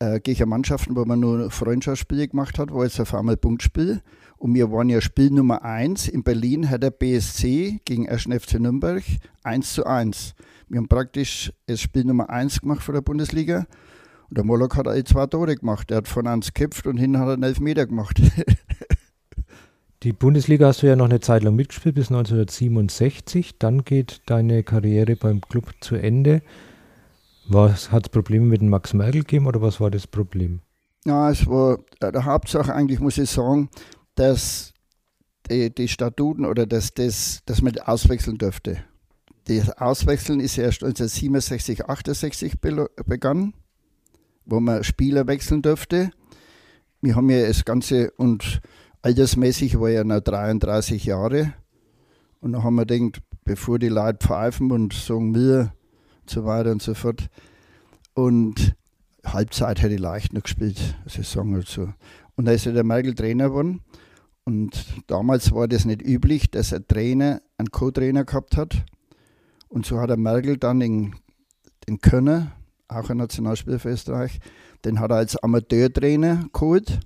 Äh, 0.00 0.20
gegen 0.20 0.48
Mannschaften, 0.48 0.94
wo 0.94 1.04
man 1.04 1.20
nur 1.20 1.50
Freundschaftsspiele 1.50 2.28
gemacht 2.28 2.58
hat, 2.58 2.72
war 2.72 2.84
jetzt 2.84 3.00
auf 3.00 3.14
einmal 3.14 3.36
Punktspiel. 3.36 4.00
Und 4.36 4.54
wir 4.54 4.70
waren 4.70 4.88
ja 4.88 5.00
Spiel 5.00 5.30
Nummer 5.30 5.64
1. 5.64 6.08
In 6.08 6.22
Berlin 6.22 6.70
hat 6.70 6.84
der 6.84 6.92
BSC 6.92 7.80
gegen 7.84 8.08
1. 8.08 8.28
FC 8.30 8.60
Nürnberg 8.60 9.02
1 9.42 9.72
zu 9.72 9.84
1. 9.84 10.34
Wir 10.68 10.78
haben 10.78 10.88
praktisch 10.88 11.52
das 11.66 11.80
Spiel 11.80 12.04
Nummer 12.04 12.30
1 12.30 12.60
gemacht 12.60 12.82
für 12.82 12.92
der 12.92 13.00
Bundesliga 13.00 13.66
und 14.28 14.36
der 14.36 14.44
Moloch 14.44 14.76
hat 14.76 14.86
alle 14.86 15.02
zwei 15.04 15.26
Tore 15.26 15.56
gemacht. 15.56 15.90
Er 15.90 15.98
hat 15.98 16.08
von 16.08 16.26
eins 16.26 16.52
geköpft 16.52 16.86
und 16.86 16.98
hinten 16.98 17.18
hat 17.18 17.28
er 17.28 17.32
einen 17.34 17.42
Elfmeter 17.42 17.86
gemacht. 17.86 18.20
Die 20.04 20.12
Bundesliga 20.12 20.66
hast 20.68 20.82
du 20.82 20.86
ja 20.86 20.94
noch 20.94 21.06
eine 21.06 21.18
Zeit 21.20 21.42
lang 21.42 21.56
mitgespielt, 21.56 21.96
bis 21.96 22.08
1967. 22.08 23.58
Dann 23.58 23.84
geht 23.84 24.20
deine 24.26 24.62
Karriere 24.62 25.16
beim 25.16 25.40
Club 25.40 25.72
zu 25.80 25.96
Ende. 25.96 26.42
Hat 27.52 28.06
es 28.06 28.08
Probleme 28.10 28.46
mit 28.46 28.60
dem 28.60 28.68
Max 28.68 28.94
Merkel 28.94 29.22
gegeben 29.22 29.46
oder 29.46 29.62
was 29.62 29.80
war 29.80 29.90
das 29.90 30.06
Problem? 30.06 30.60
Ja, 31.04 31.30
es 31.30 31.46
war 31.46 31.78
äh, 32.00 32.12
der 32.12 32.24
Hauptsache 32.24 32.74
eigentlich, 32.74 33.00
muss 33.00 33.18
ich 33.18 33.30
sagen, 33.30 33.70
dass 34.14 34.72
die, 35.50 35.74
die 35.74 35.88
Statuten 35.88 36.44
oder 36.44 36.66
dass, 36.66 36.92
das, 36.92 37.40
dass 37.46 37.62
man 37.62 37.78
auswechseln 37.78 38.38
dürfte. 38.38 38.78
Das 39.44 39.70
Auswechseln 39.78 40.40
ist 40.40 40.58
erst 40.58 40.82
1967, 40.82 41.86
68 41.86 42.60
begangen 42.60 43.54
wo 44.48 44.60
man 44.60 44.82
Spieler 44.82 45.26
wechseln 45.26 45.62
durfte. 45.62 46.10
Wir 47.00 47.14
haben 47.14 47.30
ja 47.30 47.46
das 47.46 47.64
Ganze 47.64 48.10
und 48.12 48.60
altersmäßig 49.02 49.78
war 49.78 49.90
ja 49.90 50.04
noch 50.04 50.20
33 50.20 51.04
Jahre. 51.04 51.52
Und 52.40 52.52
dann 52.52 52.64
haben 52.64 52.76
wir 52.76 52.86
gedacht, 52.86 53.22
bevor 53.44 53.78
die 53.78 53.88
Leute 53.88 54.26
pfeifen 54.26 54.72
und 54.72 54.94
sagen 54.94 55.34
wir 55.34 55.72
so 56.30 56.44
weiter 56.44 56.72
und 56.72 56.82
so 56.82 56.94
fort. 56.94 57.28
Und 58.14 58.74
Halbzeit 59.24 59.82
hätte 59.82 59.94
ich 59.94 60.00
leicht 60.00 60.32
noch 60.32 60.42
gespielt, 60.42 60.96
Saison 61.06 61.54
oder 61.54 61.66
so. 61.66 61.92
Und 62.36 62.44
da 62.44 62.52
ist 62.52 62.66
ja 62.66 62.72
der 62.72 62.84
Merkel 62.84 63.14
Trainer 63.14 63.48
geworden. 63.48 63.82
Und 64.44 64.86
damals 65.08 65.52
war 65.52 65.68
das 65.68 65.84
nicht 65.84 66.02
üblich, 66.02 66.50
dass 66.50 66.72
ein 66.72 66.86
Trainer 66.86 67.42
einen 67.58 67.70
Co-Trainer 67.70 68.24
gehabt 68.24 68.56
hat. 68.56 68.84
Und 69.68 69.84
so 69.84 70.00
hat 70.00 70.10
der 70.10 70.16
Merkel 70.16 70.56
dann 70.56 70.80
den, 70.80 71.14
den 71.86 72.00
Könner, 72.00 72.52
auch 72.88 73.10
ein 73.10 73.18
Nationalspieler 73.18 73.78
für 73.78 73.90
Österreich. 73.90 74.40
Den 74.84 75.00
hat 75.00 75.10
er 75.10 75.18
als 75.18 75.36
Amateurtrainer 75.36 76.46
geholt, 76.52 77.00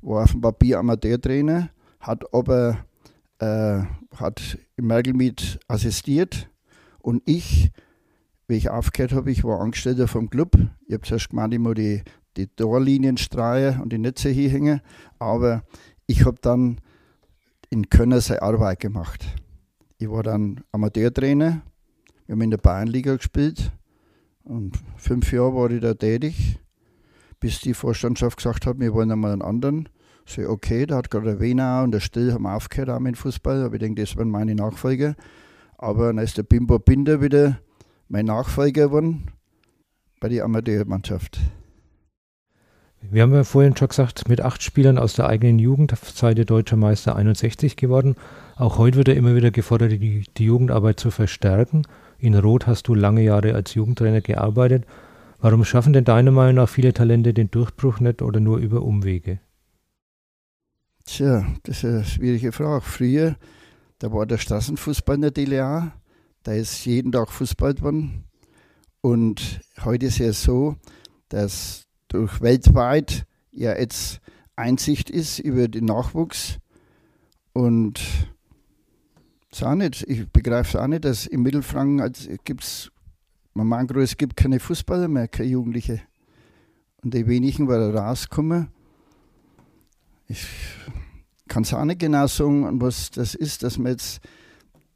war 0.00 0.24
auf 0.24 0.32
dem 0.32 0.40
Papier 0.40 0.78
Amateurtrainer, 0.78 1.68
hat 2.00 2.32
aber 2.32 2.78
äh, 3.38 3.82
hat 4.16 4.58
im 4.76 4.86
Mergelmiet 4.86 5.60
assistiert 5.68 6.48
und 7.00 7.22
ich, 7.26 7.70
wie 8.52 8.58
ich 8.58 8.68
aufgehört 8.68 9.14
habe, 9.14 9.30
ich 9.30 9.44
war 9.44 9.60
Angestellter 9.60 10.06
vom 10.06 10.28
Club. 10.28 10.58
Ich 10.86 10.92
habe 10.92 11.02
zuerst 11.02 11.30
gemeint, 11.30 11.54
ich 11.54 11.58
muss 11.58 11.74
die, 11.74 12.02
die 12.36 12.48
Torlinien 12.48 13.16
streichen 13.16 13.80
und 13.80 13.94
die 13.94 13.98
Netze 13.98 14.28
hier 14.28 14.50
hängen, 14.50 14.82
aber 15.18 15.64
ich 16.06 16.26
habe 16.26 16.36
dann 16.42 16.78
in 17.70 17.88
Köln 17.88 18.20
seine 18.20 18.42
Arbeit 18.42 18.80
gemacht. 18.80 19.24
Ich 19.96 20.10
war 20.10 20.22
dann 20.22 20.60
Amateurtrainer, 20.70 21.62
wir 22.26 22.32
haben 22.32 22.42
in 22.42 22.50
der 22.50 22.58
Bayernliga 22.58 23.16
gespielt 23.16 23.72
und 24.44 24.78
fünf 24.96 25.32
Jahre 25.32 25.54
war 25.54 25.70
ich 25.70 25.80
da 25.80 25.94
tätig, 25.94 26.60
bis 27.40 27.62
die 27.62 27.72
Vorstandschaft 27.72 28.36
gesagt 28.36 28.66
hat, 28.66 28.78
wir 28.78 28.92
wollen 28.92 29.10
einmal 29.10 29.32
einen 29.32 29.40
anderen. 29.40 29.88
So, 30.26 30.42
okay, 30.42 30.84
da 30.84 30.96
hat 30.96 31.10
gerade 31.10 31.24
der 31.24 31.40
Wiener 31.40 31.82
und 31.84 31.92
der 31.92 32.00
Still 32.00 32.34
haben 32.34 32.46
aufgehört 32.46 32.90
auch 32.90 33.00
mit 33.00 33.16
Fußball, 33.16 33.62
aber 33.64 33.76
ich 33.76 33.80
denke, 33.80 34.02
das 34.02 34.14
waren 34.18 34.28
meine 34.28 34.54
Nachfolger. 34.54 35.14
Aber 35.78 36.08
dann 36.08 36.18
ist 36.18 36.36
der 36.36 36.42
Bimbo 36.42 36.78
Binder 36.78 37.22
wieder 37.22 37.58
mein 38.12 38.26
Nachfolger 38.26 38.88
geworden 38.88 39.28
bei 40.20 40.28
der 40.28 40.44
Amateurmannschaft. 40.44 41.40
Wir 43.00 43.22
haben 43.22 43.34
ja 43.34 43.42
vorhin 43.42 43.74
schon 43.74 43.88
gesagt, 43.88 44.28
mit 44.28 44.42
acht 44.42 44.62
Spielern 44.62 44.98
aus 44.98 45.14
der 45.14 45.26
eigenen 45.26 45.58
Jugend 45.58 45.92
seid 45.96 46.38
ihr 46.38 46.44
deutscher 46.44 46.76
Meister 46.76 47.16
61 47.16 47.74
geworden. 47.74 48.14
Auch 48.56 48.76
heute 48.76 48.98
wird 48.98 49.08
er 49.08 49.16
immer 49.16 49.34
wieder 49.34 49.50
gefordert, 49.50 49.92
die, 49.92 50.24
die 50.36 50.44
Jugendarbeit 50.44 51.00
zu 51.00 51.10
verstärken. 51.10 51.86
In 52.18 52.34
Rot 52.34 52.66
hast 52.66 52.86
du 52.86 52.94
lange 52.94 53.22
Jahre 53.22 53.54
als 53.54 53.74
Jugendtrainer 53.74 54.20
gearbeitet. 54.20 54.84
Warum 55.40 55.64
schaffen 55.64 55.94
denn 55.94 56.04
deiner 56.04 56.30
Meinung 56.30 56.56
nach 56.56 56.68
viele 56.68 56.92
Talente 56.92 57.32
den 57.32 57.50
Durchbruch 57.50 57.98
nicht 57.98 58.20
oder 58.20 58.40
nur 58.40 58.58
über 58.58 58.82
Umwege? 58.82 59.40
Tja, 61.06 61.46
das 61.62 61.78
ist 61.78 61.84
eine 61.86 62.04
schwierige 62.04 62.52
Frage. 62.52 62.82
Früher, 62.82 63.36
da 63.98 64.12
war 64.12 64.26
der 64.26 64.38
Straßenfußball 64.38 65.16
natürlich 65.16 65.60
auch. 65.60 65.84
Da 66.42 66.52
ist 66.52 66.84
jeden 66.84 67.12
Tag 67.12 67.30
Fußball 67.30 67.74
geworden. 67.74 68.24
Und 69.00 69.60
heute 69.84 70.06
ist 70.06 70.20
es 70.20 70.42
so, 70.42 70.76
dass 71.28 71.86
durch 72.08 72.40
weltweit 72.40 73.26
ja 73.52 73.78
jetzt 73.78 74.20
Einsicht 74.56 75.08
ist 75.08 75.38
über 75.38 75.68
den 75.68 75.84
Nachwuchs. 75.84 76.58
Und 77.52 78.00
es 79.52 79.62
auch 79.62 79.74
nicht. 79.74 80.02
Ich 80.08 80.28
begreife 80.30 80.76
es 80.76 80.82
auch 80.82 80.86
nicht, 80.86 81.04
dass 81.04 81.26
im 81.26 81.42
Mittelfranken 81.42 82.00
also 82.00 82.30
gibt's, 82.44 82.90
man 83.54 83.68
meint, 83.68 83.90
es 83.92 84.16
gibt 84.16 84.36
keine 84.36 84.58
Fußballer 84.58 85.08
mehr, 85.08 85.28
keine 85.28 85.50
Jugendliche. 85.50 86.00
Und 87.02 87.14
die 87.14 87.26
wenigen, 87.26 87.68
weil 87.68 87.92
da 87.92 88.08
rauskommen, 88.08 88.68
ich 90.26 90.46
kann 91.48 91.64
es 91.64 91.74
auch 91.74 91.84
nicht 91.84 92.00
genau 92.00 92.26
sagen, 92.26 92.80
was 92.80 93.10
das 93.10 93.34
ist, 93.34 93.62
dass 93.62 93.78
man 93.78 93.92
jetzt, 93.92 94.20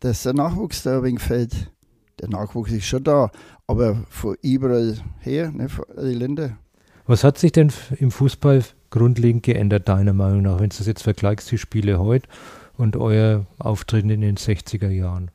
dass 0.06 0.22
der 0.22 0.34
Nachwuchs 0.34 0.84
da 0.84 0.98
ein 0.98 1.02
wenig 1.02 1.20
fällt. 1.20 1.72
Der 2.20 2.28
Nachwuchs 2.28 2.70
ist 2.70 2.86
schon 2.86 3.02
da, 3.02 3.30
aber 3.66 4.04
von 4.08 4.36
überall 4.40 4.96
her, 5.18 5.50
ne, 5.50 5.68
von 5.68 5.84
allen 5.96 6.18
Ländern. 6.18 6.58
Was 7.06 7.24
hat 7.24 7.38
sich 7.38 7.50
denn 7.50 7.72
im 7.98 8.12
Fußball 8.12 8.64
grundlegend 8.90 9.42
geändert, 9.42 9.88
deiner 9.88 10.12
Meinung 10.12 10.42
nach, 10.42 10.60
wenn 10.60 10.70
du 10.70 10.76
das 10.76 10.86
jetzt 10.86 11.02
vergleichst, 11.02 11.50
die 11.50 11.58
Spiele 11.58 11.98
heute 11.98 12.28
und 12.76 12.96
euer 12.96 13.46
Auftreten 13.58 14.10
in 14.10 14.20
den 14.20 14.36
60er 14.36 14.88
Jahren? 14.88 15.32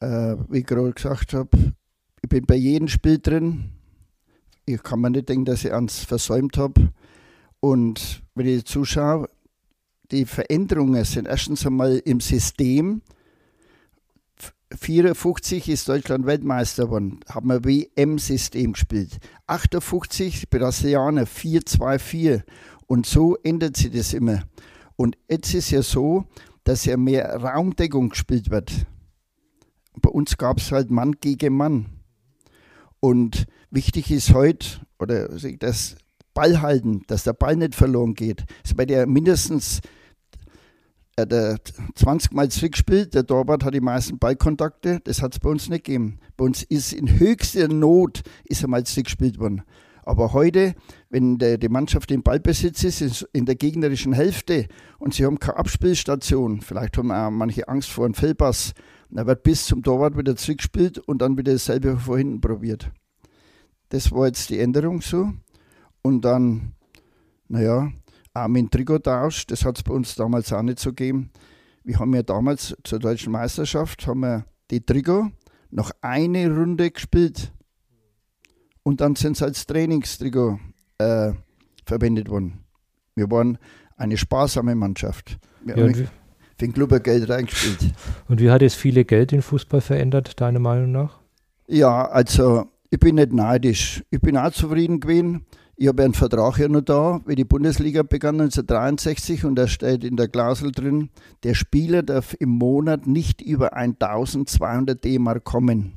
Äh, 0.00 0.36
wie 0.48 0.58
ich 0.58 0.66
gerade 0.66 0.92
gesagt 0.92 1.32
habe, 1.32 1.48
ich 2.22 2.28
bin 2.28 2.44
bei 2.44 2.56
jedem 2.56 2.88
Spiel 2.88 3.18
drin. 3.18 3.70
ich 4.66 4.82
kann 4.82 5.00
mir 5.00 5.10
nicht 5.10 5.30
denken, 5.30 5.46
dass 5.46 5.64
ich 5.64 5.72
eins 5.72 6.04
versäumt 6.04 6.58
habe. 6.58 6.92
Und 7.60 8.22
wenn 8.34 8.46
ich 8.46 8.66
zuschaue, 8.66 9.28
die 10.10 10.26
Veränderungen 10.26 11.04
sind 11.04 11.26
erstens 11.26 11.66
einmal 11.66 11.96
im 12.04 12.20
System. 12.20 13.00
54 14.74 15.68
ist 15.68 15.88
Deutschland 15.88 16.26
Weltmeister 16.26 16.86
geworden, 16.86 17.20
haben 17.28 17.48
wir 17.48 17.64
WM-System 17.64 18.72
gespielt. 18.72 19.18
58 19.46 20.50
Brasilianer 20.50 21.24
4-2-4 21.24 22.42
und 22.86 23.06
so 23.06 23.36
ändert 23.36 23.76
sich 23.76 23.90
das 23.90 24.12
immer. 24.12 24.42
Und 24.96 25.16
jetzt 25.28 25.54
ist 25.54 25.70
ja 25.70 25.82
so, 25.82 26.24
dass 26.64 26.84
ja 26.84 26.96
mehr 26.96 27.36
Raumdeckung 27.36 28.10
gespielt 28.10 28.50
wird. 28.50 28.86
Bei 29.96 30.10
uns 30.10 30.36
gab 30.36 30.58
es 30.58 30.70
halt 30.70 30.90
Mann 30.90 31.12
gegen 31.20 31.56
Mann. 31.56 31.86
Und 33.00 33.46
wichtig 33.70 34.10
ist 34.10 34.34
heute, 34.34 34.80
oder 34.98 35.28
das 35.58 35.96
Ball 36.34 36.60
halten, 36.60 37.02
dass 37.06 37.24
der 37.24 37.32
Ball 37.32 37.56
nicht 37.56 37.74
verloren 37.74 38.14
geht. 38.14 38.44
Ist 38.64 38.76
bei 38.76 38.84
der 38.84 39.06
mindestens 39.06 39.80
äh, 41.18 41.26
der 41.26 41.58
20 41.96 42.32
Mal 42.32 42.48
zurückgespielt, 42.48 43.12
der 43.14 43.26
Torwart 43.26 43.64
hat 43.64 43.74
die 43.74 43.80
meisten 43.80 44.18
Ballkontakte, 44.18 45.00
das 45.02 45.20
hat 45.20 45.32
es 45.32 45.40
bei 45.40 45.50
uns 45.50 45.68
nicht 45.68 45.84
gegeben. 45.84 46.20
Bei 46.36 46.44
uns 46.44 46.62
ist 46.62 46.92
in 46.92 47.18
höchster 47.18 47.66
Not 47.66 48.22
ist 48.44 48.62
einmal 48.62 48.84
zurückgespielt 48.84 49.38
worden. 49.38 49.62
Aber 50.04 50.32
heute, 50.32 50.74
wenn 51.10 51.36
der, 51.36 51.58
die 51.58 51.68
Mannschaft 51.68 52.10
im 52.12 52.22
Ballbesitz 52.22 52.84
ist, 52.84 53.02
ist, 53.02 53.28
in 53.32 53.46
der 53.46 53.56
gegnerischen 53.56 54.12
Hälfte 54.12 54.68
und 54.98 55.12
sie 55.12 55.26
haben 55.26 55.38
keine 55.38 55.58
Abspielstation, 55.58 56.60
vielleicht 56.60 56.96
haben 56.96 57.10
auch 57.10 57.30
manche 57.30 57.68
Angst 57.68 57.90
vor 57.90 58.04
einem 58.04 58.14
Fehlpass, 58.14 58.72
dann 59.10 59.26
wird 59.26 59.42
bis 59.42 59.66
zum 59.66 59.82
Torwart 59.82 60.16
wieder 60.16 60.36
zurückgespielt 60.36 60.98
und 60.98 61.20
dann 61.20 61.36
wieder 61.36 61.52
dasselbe 61.52 61.96
von 61.98 62.16
hinten 62.16 62.40
probiert. 62.40 62.90
Das 63.88 64.12
war 64.12 64.26
jetzt 64.26 64.50
die 64.50 64.60
Änderung 64.60 65.00
so. 65.00 65.32
Und 66.02 66.24
dann, 66.24 66.74
naja, 67.48 67.90
dem 68.46 68.70
Trikottausch, 68.70 69.46
das 69.46 69.64
hat 69.64 69.78
es 69.78 69.82
bei 69.82 69.92
uns 69.92 70.14
damals 70.14 70.52
auch 70.52 70.62
nicht 70.62 70.78
so 70.78 70.90
gegeben. 70.90 71.30
Wir 71.84 71.98
haben 71.98 72.14
ja 72.14 72.22
damals 72.22 72.76
zur 72.84 72.98
deutschen 72.98 73.32
Meisterschaft 73.32 74.06
haben 74.06 74.20
wir 74.20 74.44
die 74.70 74.84
Trikot 74.84 75.30
noch 75.70 75.90
eine 76.00 76.54
Runde 76.54 76.90
gespielt 76.90 77.52
und 78.82 79.00
dann 79.00 79.16
sind 79.16 79.36
sie 79.36 79.44
als 79.44 79.66
Trainingstrikot 79.66 80.58
äh, 80.98 81.32
verwendet 81.84 82.28
worden. 82.28 82.64
Wir 83.14 83.30
waren 83.30 83.58
eine 83.96 84.16
sparsame 84.16 84.74
Mannschaft. 84.74 85.38
Wir 85.64 85.76
ja, 85.76 85.82
haben 85.82 85.94
für 85.94 86.08
den 86.60 86.72
Club 86.72 87.02
Geld 87.02 87.28
reingespielt. 87.28 87.92
Und 88.28 88.40
wie 88.40 88.50
hat 88.50 88.62
es 88.62 88.74
viele 88.74 89.04
Geld 89.04 89.32
in 89.32 89.42
Fußball 89.42 89.80
verändert, 89.80 90.40
deiner 90.40 90.60
Meinung 90.60 90.92
nach? 90.92 91.20
Ja, 91.66 92.08
also 92.08 92.66
ich 92.90 92.98
bin 92.98 93.16
nicht 93.16 93.32
neidisch. 93.32 94.02
Ich 94.10 94.20
bin 94.20 94.36
auch 94.36 94.50
zufrieden 94.52 95.00
gewesen. 95.00 95.46
Ich 95.80 95.86
habe 95.86 96.02
einen 96.02 96.12
Vertrag 96.12 96.58
ja 96.58 96.66
noch 96.66 96.80
da, 96.80 97.20
wie 97.24 97.36
die 97.36 97.44
Bundesliga 97.44 98.02
begann 98.02 98.40
1963 98.40 99.44
und 99.44 99.54
da 99.54 99.68
steht 99.68 100.02
in 100.02 100.16
der 100.16 100.26
Klausel 100.26 100.72
drin, 100.72 101.10
der 101.44 101.54
Spieler 101.54 102.02
darf 102.02 102.34
im 102.40 102.48
Monat 102.48 103.06
nicht 103.06 103.40
über 103.40 103.74
1200 103.74 105.04
D-Mark 105.04 105.44
kommen. 105.44 105.92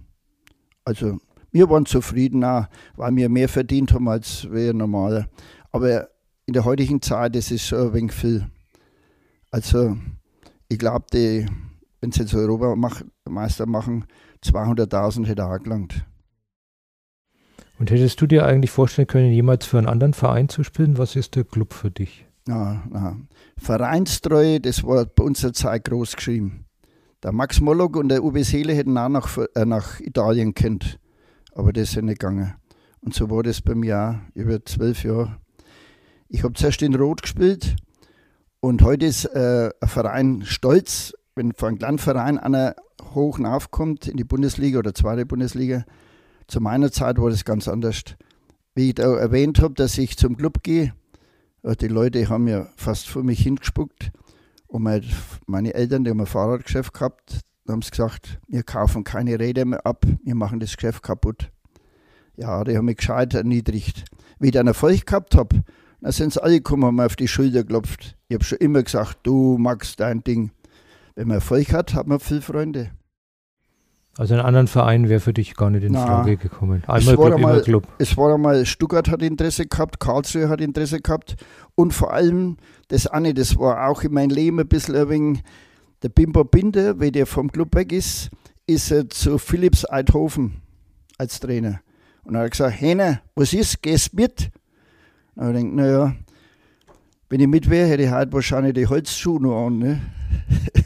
Also 0.86 1.18
wir 1.50 1.68
waren 1.68 1.88
zufrieden, 1.88 2.44
auch, 2.44 2.68
weil 2.96 3.16
wir 3.16 3.28
mehr 3.28 3.50
verdient 3.50 3.92
haben 3.92 4.08
als 4.08 4.48
wir 4.52 4.72
normal. 4.72 5.28
Aber 5.72 6.10
in 6.46 6.54
der 6.54 6.64
heutigen 6.64 7.02
Zeit, 7.02 7.36
ist 7.36 7.66
schon 7.66 7.88
ein 7.88 7.94
wenig 7.96 8.12
viel. 8.12 8.46
Also 9.50 9.98
ich 10.70 10.78
glaube, 10.78 11.08
wenn 11.12 12.12
sie 12.12 12.22
jetzt 12.22 12.36
Europameister 12.36 13.66
machen, 13.66 14.06
200.000 14.46 15.26
hätte 15.26 15.44
auch 15.44 15.58
gelangt. 15.58 16.06
Und 17.82 17.90
hättest 17.90 18.22
du 18.22 18.28
dir 18.28 18.46
eigentlich 18.46 18.70
vorstellen 18.70 19.08
können, 19.08 19.32
jemals 19.32 19.66
für 19.66 19.80
einen 19.80 19.88
anderen 19.88 20.14
Verein 20.14 20.50
zu 20.50 20.64
spielen? 20.64 21.00
Was 21.00 21.16
ist 21.16 21.36
der 21.36 21.46
Club 21.46 21.74
für 21.74 21.90
dich? 21.90 22.28
Na, 22.46 22.84
na. 22.88 23.18
Vereinstreue, 23.58 24.60
das 24.60 24.84
war 24.84 25.08
bei 25.08 25.24
unserer 25.24 25.52
Zeit 25.52 25.86
groß 25.86 26.16
geschrieben. 26.16 26.66
Der 27.24 27.32
Max 27.32 27.60
Mollock 27.60 27.96
und 27.96 28.10
der 28.10 28.24
Uwe 28.24 28.44
Seele 28.44 28.76
hätten 28.76 28.96
auch 29.00 29.10
nach, 29.10 29.36
äh, 29.56 29.66
nach 29.66 30.00
Italien 30.00 30.54
kennt, 30.54 31.00
aber 31.56 31.74
das 31.74 31.90
ist 31.90 31.96
ja 31.96 32.04
nicht 32.04 32.20
gegangen. 32.20 32.54
Und 33.00 33.16
so 33.16 33.32
war 33.32 33.42
das 33.42 33.64
bei 33.64 33.74
mir 33.74 33.98
auch 33.98 34.36
über 34.36 34.64
zwölf 34.64 35.04
Jahre. 35.04 35.38
Ich 36.30 36.44
habe 36.44 36.54
zuerst 36.54 36.84
in 36.84 36.94
Rot 36.94 37.24
gespielt 37.24 37.78
und 38.60 38.84
heute 38.84 39.08
ist 39.08 39.26
äh, 39.26 39.72
ein 39.82 39.90
Verein 39.90 40.44
stolz, 40.46 41.16
wenn 41.34 41.52
von 41.54 41.70
einem 41.70 41.78
kleinen 41.80 41.98
Verein 41.98 42.38
einer 42.38 42.76
hoch 43.16 43.40
aufkommt 43.40 44.08
in 44.08 44.18
die 44.18 44.24
Bundesliga 44.24 44.78
oder 44.78 44.94
zweite 44.94 45.26
Bundesliga, 45.26 45.84
zu 46.52 46.60
meiner 46.60 46.92
Zeit 46.92 47.18
war 47.18 47.30
das 47.30 47.46
ganz 47.46 47.70
anders. 47.70 48.04
Wie 48.76 48.90
ich 48.90 48.96
da 48.96 49.16
erwähnt 49.16 49.62
habe, 49.62 49.74
dass 49.74 49.98
ich 49.98 50.18
zum 50.18 50.36
Club 50.36 50.64
gehe, 50.64 50.94
äh, 51.64 51.78
die 51.78 51.88
Leute 51.88 52.28
haben 52.28 52.48
ja 52.48 52.68
fast 52.76 53.08
vor 53.08 53.24
mich 53.24 53.42
hingespuckt. 53.42 54.12
Und 54.68 54.84
meine 55.48 55.74
Eltern, 55.74 56.04
die 56.04 56.10
haben 56.10 56.20
ein 56.20 56.26
Fahrradgeschäft 56.26 56.94
gehabt, 56.94 57.40
haben 57.68 57.80
gesagt, 57.80 58.40
wir 58.48 58.64
kaufen 58.64 59.06
keine 59.06 59.40
Räder 59.40 59.64
mehr 59.66 59.86
ab, 59.86 60.06
wir 60.24 60.36
machen 60.36 60.60
das 60.60 60.76
Geschäft 60.76 61.04
kaputt. 61.04 61.52
Ja, 62.36 62.64
die 62.66 62.76
haben 62.76 62.86
mich 62.86 62.98
gescheit 62.98 63.34
erniedrigt. 63.34 64.06
Wie 64.40 64.48
ich 64.48 64.54
dann 64.54 64.68
Erfolg 64.68 65.06
gehabt 65.06 65.36
habe, 65.36 65.64
dann 66.02 66.12
sind 66.12 66.34
sie 66.34 66.44
alle 66.44 66.56
gekommen, 66.56 66.86
haben 66.86 66.96
mir 66.96 67.06
auf 67.06 67.16
die 67.16 67.28
Schulter 67.28 67.64
geklopft. 67.64 68.18
Ich 68.28 68.34
habe 68.34 68.44
schon 68.44 68.58
immer 68.58 68.84
gesagt, 68.84 69.20
du 69.24 69.58
magst 69.58 70.00
dein 70.00 70.24
Ding. 70.24 70.52
Wenn 71.16 71.30
man 71.30 71.36
Erfolg 71.36 71.72
hat, 71.72 71.94
hat 71.94 72.08
man 72.08 72.20
viele 72.20 72.42
Freunde. 72.42 72.92
Also 74.18 74.34
einen 74.34 74.44
anderen 74.44 74.68
Verein 74.68 75.08
wäre 75.08 75.22
für 75.22 75.34
dich 75.34 75.56
gar 75.56 75.70
nicht 75.70 75.84
in 75.84 75.94
Frage 75.94 76.36
gekommen. 76.36 76.84
Einmal 76.86 77.16
Club, 77.16 77.34
einmal, 77.34 77.54
immer 77.54 77.62
Club. 77.62 77.88
Es 77.98 78.18
war 78.18 78.34
einmal, 78.34 78.66
Stuttgart 78.66 79.10
hat 79.10 79.22
Interesse 79.22 79.66
gehabt, 79.66 80.00
Karlsruhe 80.00 80.50
hat 80.50 80.60
Interesse 80.60 81.00
gehabt 81.00 81.38
und 81.76 81.94
vor 81.94 82.14
allem 82.14 82.58
das 82.90 83.08
eine, 83.08 83.34
das 83.34 83.58
war 83.58 83.88
auch 83.88 84.04
in 84.04 84.14
meinem 84.14 84.32
Leben 84.32 84.60
ein 84.60 84.68
bisschen 84.68 84.96
ein 84.96 85.10
wenig, 85.10 85.44
der 86.04 86.10
Bimbo 86.10 86.44
Binder, 86.44 87.00
wenn 87.00 87.14
der 87.14 87.26
vom 87.26 87.52
Club 87.52 87.74
weg 87.74 87.94
ist, 87.94 88.30
ist 88.68 88.92
er 88.92 89.10
zu 89.10 89.38
Philips 89.38 89.90
Eidhofen 89.90 90.62
als 91.18 91.40
Trainer. 91.40 91.80
Und 92.24 92.36
er 92.36 92.44
hat 92.44 92.52
gesagt, 92.52 92.82
Hene, 92.82 93.22
was 93.36 93.54
ist, 93.54 93.82
gehst 93.82 94.14
mit? 94.14 94.52
Und 95.36 95.48
ich 95.48 95.56
denke, 95.56 95.76
naja, 95.76 96.16
wenn 97.30 97.40
ich 97.40 97.48
mit 97.48 97.70
wäre, 97.70 97.88
hätte 97.88 98.04
ich 98.04 98.12
heute 98.12 98.34
wahrscheinlich 98.34 98.74
die 98.74 98.88
Holzschuhe 98.88 99.42
noch 99.42 99.68
an. 99.68 99.78
Ne? 99.78 100.02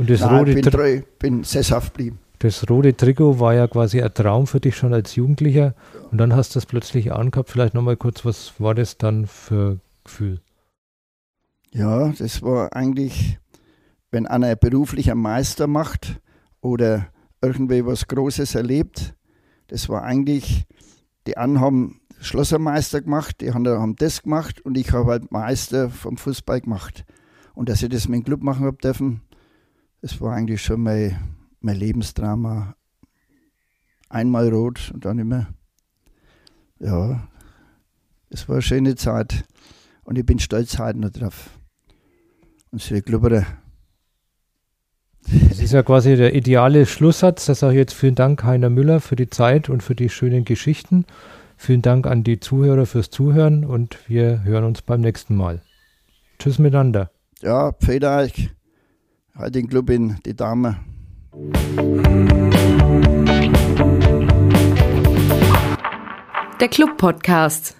Und 0.00 0.08
das 0.08 0.20
Nein, 0.22 0.38
rote 0.38 0.54
bin 0.54 0.62
treu, 0.62 1.02
bin 1.18 1.44
sesshaft 1.44 1.92
geblieben. 1.92 2.18
Das 2.38 2.70
rote 2.70 2.96
Trikot 2.96 3.38
war 3.38 3.52
ja 3.52 3.68
quasi 3.68 4.00
ein 4.00 4.14
Traum 4.14 4.46
für 4.46 4.58
dich 4.58 4.74
schon 4.74 4.94
als 4.94 5.14
Jugendlicher. 5.14 5.74
Und 6.10 6.16
dann 6.16 6.34
hast 6.34 6.54
du 6.54 6.56
das 6.56 6.64
plötzlich 6.64 7.12
angehabt. 7.12 7.50
Vielleicht 7.50 7.74
nochmal 7.74 7.98
kurz, 7.98 8.24
was 8.24 8.54
war 8.58 8.74
das 8.74 8.96
dann 8.96 9.26
für 9.26 9.78
Gefühl? 10.02 10.40
Ja, 11.72 12.14
das 12.18 12.40
war 12.40 12.74
eigentlich, 12.74 13.38
wenn 14.10 14.26
einer 14.26 14.56
beruflich 14.56 15.10
einen 15.10 15.20
Meister 15.20 15.66
macht 15.66 16.18
oder 16.62 17.08
irgendwie 17.42 17.84
was 17.84 18.08
Großes 18.08 18.54
erlebt, 18.54 19.14
das 19.68 19.90
war 19.90 20.02
eigentlich, 20.02 20.64
die 21.26 21.36
anderen 21.36 21.62
haben 21.62 22.00
Schlossermeister 22.20 23.02
gemacht, 23.02 23.42
die 23.42 23.50
anderen 23.50 23.80
haben 23.80 23.96
das 23.96 24.22
gemacht 24.22 24.62
und 24.62 24.78
ich 24.78 24.92
habe 24.92 25.10
halt 25.10 25.30
Meister 25.30 25.90
vom 25.90 26.16
Fußball 26.16 26.62
gemacht. 26.62 27.04
Und 27.52 27.68
dass 27.68 27.82
ich 27.82 27.90
das 27.90 28.08
mit 28.08 28.20
dem 28.20 28.24
Club 28.24 28.42
machen 28.42 28.64
habe 28.64 28.78
dürfen, 28.78 29.20
es 30.02 30.20
war 30.20 30.34
eigentlich 30.34 30.62
schon 30.62 30.82
mein, 30.82 31.16
mein 31.60 31.76
Lebensdrama. 31.76 32.74
Einmal 34.08 34.48
rot 34.48 34.90
und 34.92 35.04
dann 35.04 35.18
immer. 35.18 35.48
Ja, 36.80 37.28
es 38.30 38.48
war 38.48 38.56
eine 38.56 38.62
schöne 38.62 38.96
Zeit. 38.96 39.44
Und 40.02 40.18
ich 40.18 40.26
bin 40.26 40.38
stolz 40.38 40.78
heute 40.78 40.98
noch 40.98 41.10
drauf. 41.10 41.50
Und 42.72 42.82
sie 42.82 43.02
Glubberer. 43.02 43.46
Das 45.48 45.60
ist 45.60 45.72
ja 45.72 45.82
quasi 45.82 46.16
der 46.16 46.34
ideale 46.34 46.86
Schlusssatz. 46.86 47.46
Da 47.46 47.54
sage 47.54 47.74
ich 47.74 47.78
jetzt 47.78 47.94
vielen 47.94 48.14
Dank, 48.14 48.42
Heiner 48.42 48.70
Müller, 48.70 49.00
für 49.00 49.16
die 49.16 49.30
Zeit 49.30 49.68
und 49.68 49.82
für 49.82 49.94
die 49.94 50.08
schönen 50.08 50.44
Geschichten. 50.44 51.04
Vielen 51.56 51.82
Dank 51.82 52.06
an 52.06 52.24
die 52.24 52.40
Zuhörer 52.40 52.86
fürs 52.86 53.10
Zuhören 53.10 53.64
und 53.66 53.98
wir 54.08 54.42
hören 54.44 54.64
uns 54.64 54.82
beim 54.82 55.02
nächsten 55.02 55.36
Mal. 55.36 55.60
Tschüss 56.38 56.58
miteinander. 56.58 57.10
Ja, 57.42 57.72
pfeilt 57.72 58.04
euch 58.04 58.50
halt 59.36 59.54
den 59.54 59.68
Club 59.68 59.90
in 59.90 60.16
die 60.24 60.34
Dame. 60.34 60.76
Der 66.60 66.68
Club 66.68 66.96
Podcast. 66.98 67.79